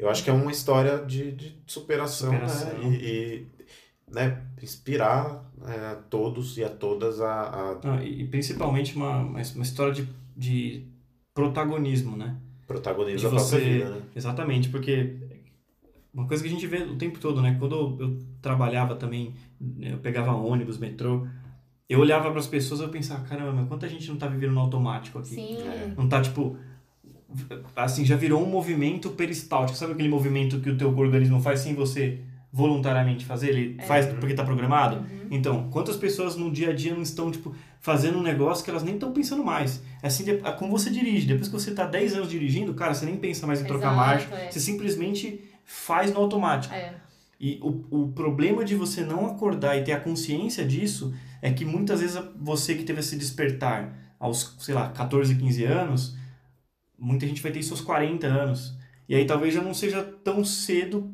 [0.00, 2.78] Eu acho que é uma história de, de superação, Superação.
[2.78, 2.96] né?
[2.96, 3.46] E, e,
[4.10, 9.40] né, inspirar né, a todos e a todas a, a Ah, e, principalmente uma, uma
[9.40, 10.86] história de, de
[11.34, 12.36] protagonismo, né?
[12.66, 14.02] protagonismo De da você- própria vida, né?
[14.16, 15.16] Exatamente, porque
[16.14, 17.56] uma coisa que a gente vê o tempo todo, né?
[17.58, 19.34] Quando eu, trabalhava também,
[19.80, 21.26] eu pegava ônibus, metrô,
[21.88, 24.60] eu olhava para as pessoas e eu pensava, caramba, quanta gente não tá vivendo no
[24.60, 25.34] automático aqui?
[25.34, 25.92] Sim, É.
[25.96, 26.56] Não tá, tipo,
[27.76, 29.76] assim, já virou um movimento peristáltico.
[29.78, 32.20] Sabe aquele movimento que o teu organismo faz sem você
[32.52, 33.50] voluntariamente fazer?
[33.50, 33.82] Ele É.
[33.86, 34.96] faz porque tá programado?
[34.96, 35.28] Uhum.
[35.30, 38.82] Então, quantas pessoas no dia a dia não estão, tipo, fazendo um negócio que elas
[38.82, 39.82] nem estão pensando mais?
[40.02, 41.26] É assim, é como você dirige.
[41.26, 43.96] Depois que você tá 10 anos dirigindo, cara, você nem pensa mais em trocar Exato,
[43.96, 44.34] marcha.
[44.34, 44.50] é.
[44.50, 46.74] Você simplesmente faz no automático.
[46.74, 46.94] É,
[47.40, 51.64] E o, o problema de você não acordar e ter a consciência disso é que
[51.64, 56.16] muitas vezes você que teve esse despertar aos, sei lá, 14, 15 anos,
[57.00, 58.76] muita gente vai ter isso aos 40 anos.
[59.08, 61.12] E aí talvez já não seja tão cedo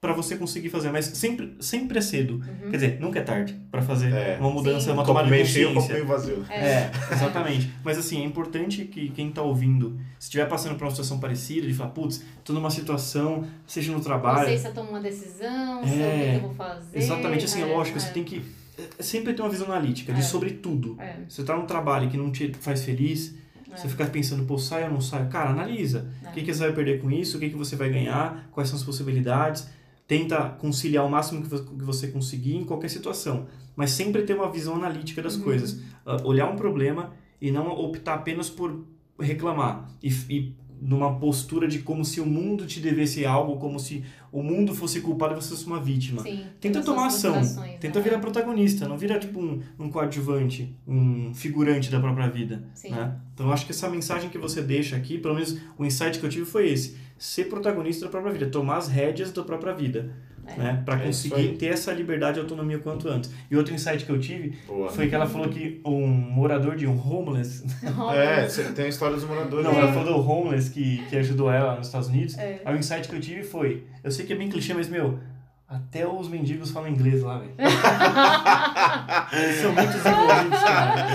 [0.00, 2.34] para você conseguir fazer, mas sempre, sempre é cedo.
[2.34, 2.70] Uhum.
[2.70, 4.36] Quer dizer, nunca é tarde para fazer É.
[4.38, 4.92] uma mudança, Sim.
[4.92, 5.94] uma tomada de copo consciência.
[5.94, 6.44] meio vazio.
[6.50, 7.70] É, exatamente.
[7.82, 11.66] Mas assim, é importante que quem tá ouvindo, se estiver passando por uma situação parecida,
[11.66, 15.00] de falar, putz, tô numa situação, seja no Não trabalho, sei se eu tomo uma
[15.00, 16.98] decisão, se eu, o É, que que eu vou fazer.
[16.98, 18.42] Exatamente, assim, é é, lógico, é, você tem que
[18.78, 20.22] é, sempre ter uma visão analítica de É.
[20.22, 20.96] sobre tudo.
[21.00, 23.34] É, Você tá num trabalho que não te faz feliz,
[23.74, 23.76] é.
[23.76, 25.28] você fica pensando, pô, sai ou não sai?
[25.28, 26.10] Cara, analisa.
[26.24, 26.28] É.
[26.28, 27.36] O que, que você vai perder com isso?
[27.36, 28.48] O que, que você vai ganhar?
[28.52, 29.68] Quais são as possibilidades?
[30.06, 33.46] Tenta conciliar o máximo que vo- que você conseguir em qualquer situação.
[33.74, 35.42] Mas sempre ter uma visão analítica das Uhum.
[35.42, 35.80] coisas.
[36.06, 38.84] Ah, olhar um problema e não optar apenas por
[39.18, 39.88] reclamar.
[40.02, 44.42] E, e numa postura de como se o mundo te devesse algo, como se o
[44.42, 46.22] mundo fosse culpado e você fosse uma vítima.
[46.22, 47.34] Sim, Tenta tomar ação.
[47.80, 48.04] Tenta né?
[48.04, 52.64] virar protagonista, não vira tipo um, um coadjuvante, um figurante da própria vida.
[52.84, 53.16] Né?
[53.32, 56.26] Então eu acho que essa mensagem que você deixa aqui, pelo menos o insight que
[56.26, 60.12] eu tive foi esse: ser protagonista da própria vida, tomar as rédeas da própria vida.
[60.46, 60.56] É.
[60.58, 60.82] Né?
[60.84, 63.30] Para É conseguir ter essa liberdade e autonomia o quanto antes.
[63.50, 64.90] E outro insight que eu tive Boa.
[64.90, 67.64] foi que ela falou que um morador de um homeless.
[68.14, 69.64] É, você tem a história dos moradores.
[69.64, 69.80] Não, né?
[69.80, 72.36] ela falou do homeless que, que ajudou ela nos Estados Unidos.
[72.38, 72.60] É.
[72.64, 75.18] Aí o insight que eu tive foi: eu sei que é bem clichê, mas meu.
[75.66, 77.54] Até os mendigos falam inglês lá, velho.
[79.32, 81.06] Eles são muito desenvolvidos, cara.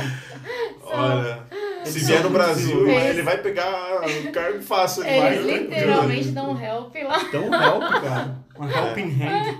[0.83, 1.39] Olha,
[1.85, 5.03] se vier no Brasil, ele vai pegar um cargo fácil.
[5.05, 6.78] ele Eles vai- literalmente dão help
[7.09, 7.21] lá.
[7.23, 8.35] Então help, cara.
[8.57, 9.57] Uma helping hand.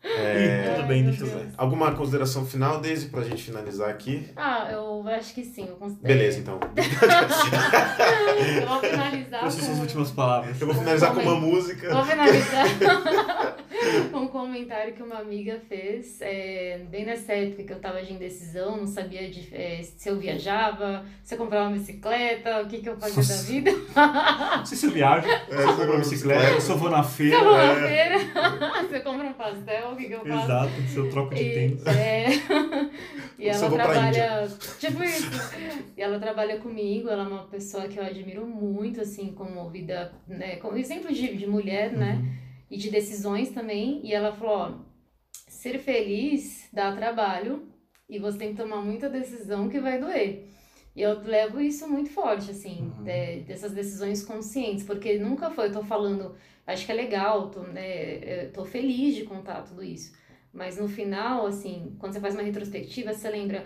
[0.00, 1.48] É, tudo bem, meu deixa eu ver.
[1.56, 4.28] Alguma consideração final, Daisy, pra gente finalizar aqui?
[4.36, 5.66] Ah, eu acho que sim.
[5.68, 6.06] Eu considero.
[6.14, 6.60] Beleza, então.
[8.62, 9.82] Eu vou finalizar Quais são suas com...
[9.82, 10.60] últimas palavras?
[10.60, 11.92] Eu vou finalizar com uma música.
[11.92, 13.67] Vou finalizar com
[14.14, 18.76] um comentário que uma amiga fez, é, bem nessa época que eu tava de indecisão,
[18.78, 22.88] não sabia de, é, se eu viajava, se eu comprava uma bicicleta, o que, que
[22.88, 23.42] eu fazia da Nossa.
[23.44, 23.70] vida.
[24.58, 27.30] Não sei se eu viajo, se eu compro uma bicicleta, se eu vou na Se
[27.30, 27.74] eu vou feira.
[27.74, 30.44] na feira, se eu compro um pastel, o que, que eu faço?
[30.44, 31.86] Exato, se eu troco de E, tênis.
[31.86, 32.26] é,
[33.38, 34.48] e ela trabalha.
[34.78, 35.30] Tipo isso.
[35.96, 40.12] E ela trabalha comigo, ela é uma pessoa que eu admiro muito, assim, como vida,
[40.26, 40.56] né?
[40.56, 42.20] Como exemplo de, de mulher, né?
[42.70, 44.00] E de decisões também.
[44.04, 44.72] E ela falou: ó,
[45.48, 47.68] ser feliz dá trabalho
[48.08, 50.48] e você tem que tomar muita decisão que vai doer.
[50.96, 53.04] E eu levo isso muito forte, assim, Uhum.
[53.04, 56.34] de- dessas decisões conscientes, porque nunca foi, eu tô falando,
[56.66, 60.12] acho que é legal, tô, né, eu tô feliz de contar tudo isso.
[60.52, 63.64] Mas no final, assim, quando você faz uma retrospectiva, você lembra,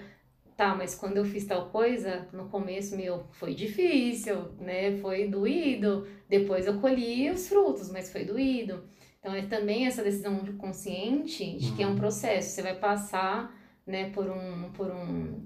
[0.57, 6.07] tá, mas quando eu fiz tal coisa, no começo, meu, foi difícil, né, foi doído,
[6.28, 8.84] depois eu colhi os frutos, mas foi doído.
[9.20, 11.96] Então é também essa decisão consciente de que é um Uhum.
[11.96, 13.55] processo, você vai passar,
[13.86, 15.40] né, por um, por um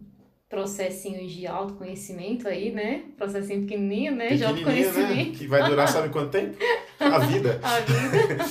[0.48, 3.04] processinho de autoconhecimento aí, né?
[3.16, 4.28] Processinho pequenininho, né?
[4.28, 4.46] De né?
[4.46, 5.38] autoconhecimento.
[5.38, 6.56] Que vai durar sabe quanto tempo?
[7.00, 7.58] A vida.
[7.64, 8.44] a vida.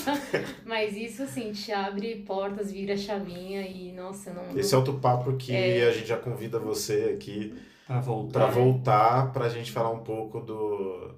[0.66, 4.58] Mas isso, assim, te abre portas, vira chavinha e, nossa, não...
[4.58, 5.88] Esse é outro papo que É.
[5.88, 7.54] a gente já convida você aqui
[7.88, 8.40] Pra voltar.
[8.40, 11.14] para voltar, pra gente falar um pouco do,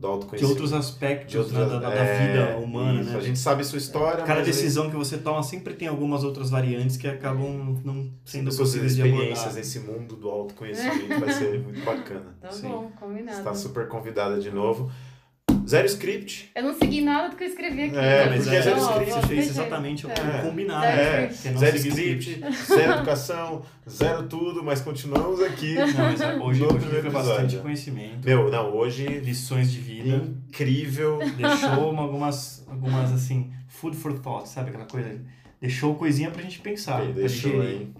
[0.00, 0.48] do De autoconhecimento.
[0.62, 3.10] outros aspectos de né, da, da é, vida humana, isso.
[3.10, 3.18] né?
[3.18, 6.96] A gente sabe sua história, Cada decisão que você toma sempre tem algumas outras variantes
[6.96, 11.84] que acabam não sendo suas possíveis de experiências nesse mundo do autoconhecimento vai ser muito
[11.84, 12.34] bacana.
[12.40, 12.68] Tá Sim.
[12.68, 13.36] bom, combinado.
[13.36, 14.90] Você tá super convidada de novo.
[15.70, 16.50] Zero script.
[16.54, 17.96] Eu não segui nada do que eu escrevi aqui.
[17.96, 18.24] É, né?
[18.30, 20.42] Mas porque é, zero script, você fez exatamente o É.
[20.42, 20.82] combinado.
[20.82, 25.74] Zero É, zero seguir script, zero educação, zero tudo, mas continuamos aqui.
[25.74, 30.16] Não, mas é, hoje, No hoje primeiro bastante conhecimento, Meu, não, hoje lições de vida,
[30.48, 31.18] incrível.
[31.36, 35.20] deixou uma- algumas, algumas assim, food for thought, sabe aquela coisa?
[35.60, 37.94] Deixou coisinha pra gente pensar, Deixou, hein?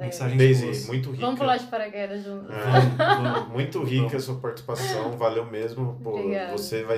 [0.00, 0.86] Mensagens Daisy, boas.
[0.86, 1.24] muito rica.
[1.26, 2.50] Vamos pular de paraquedas juntos.
[2.50, 2.56] É,
[2.96, 3.48] Vamos, vamos.
[3.52, 6.00] muito rica a sua participação, valeu mesmo.
[6.02, 6.52] Pô, Obrigada.
[6.52, 6.96] você vai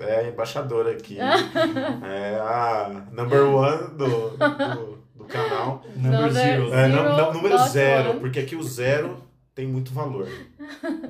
[0.00, 1.18] é a embaixadora aqui.
[1.20, 5.82] é a number one do, do, do canal.
[5.96, 6.66] Number zero.
[6.72, 8.20] É, Zero não, não, número zero, one.
[8.20, 9.22] porque aqui o zero
[9.54, 10.28] tem muito valor.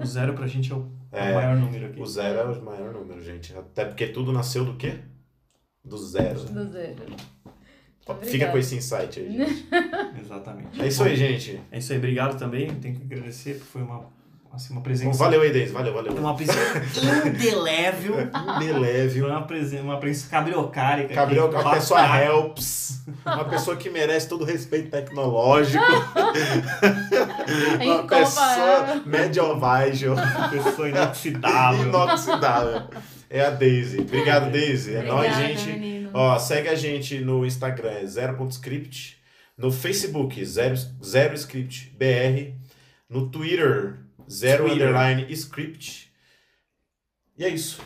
[0.01, 2.01] O zero pra gente é o, é o É, maior número aqui.
[2.01, 3.55] O zero é o maior número, gente.
[3.57, 5.01] Até porque tudo nasceu do quê?
[5.84, 6.41] Do zero.
[6.41, 6.97] Do zero.
[8.23, 9.69] Fica com esse insight aí, gente.
[10.21, 10.83] Exatamente.
[10.83, 11.61] É isso aí, gente.
[11.71, 12.69] É isso aí, obrigado também.
[12.75, 14.05] Tenho que agradecer, porque foi uma,
[14.53, 15.19] assim, uma Bom, presença.
[15.19, 15.73] valeu aí, Deise.
[15.73, 16.13] Valeu, valeu.
[16.15, 16.79] Uma presença
[17.29, 18.17] indelével.
[18.57, 19.23] Indelével.
[19.25, 21.23] Foi uma presença, uma presença cabriocárica.
[21.23, 25.83] Aqui, uma pessoa helps, uma pessoa que merece todo o respeito tecnológico,
[27.85, 29.59] uma pessoa medieval,
[30.13, 31.89] Uma pessoa inoxidável.
[31.89, 32.83] inoxidável.
[33.31, 34.01] É a Daisy.
[34.01, 34.95] Obrigado, Daisy.
[34.95, 35.70] É nóis, Obrigada, gente.
[35.79, 36.11] menino.
[36.14, 39.18] Ó, segue a gente no Instagram, é zero.script.
[39.57, 40.74] No Facebook, zero,
[41.05, 42.55] zero script BR.
[43.09, 43.97] No Twitter,
[44.31, 44.89] zero Twitter.
[44.89, 46.11] underline script.
[47.37, 47.81] E é isso.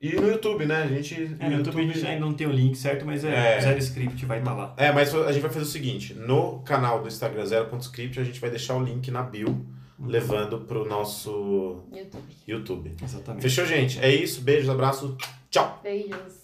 [0.00, 0.82] E no YouTube, né?
[0.82, 1.34] A gente.
[1.38, 3.60] É, no YouTube a gente ainda não tem o link certo, mas é, É.
[3.60, 4.74] zero script vai estar lá.
[4.76, 8.38] É, mas a gente vai fazer o seguinte: no canal do Instagram zero.script, a gente
[8.38, 9.64] vai deixar o link na bio,
[9.98, 12.36] levando pro nosso YouTube.
[12.46, 12.96] YouTube.
[13.02, 13.42] Exatamente.
[13.42, 13.98] Fechou, gente?
[14.00, 14.40] É isso.
[14.40, 15.16] Beijos, abraço.
[15.50, 15.80] Tchau.
[15.82, 16.43] Beijos.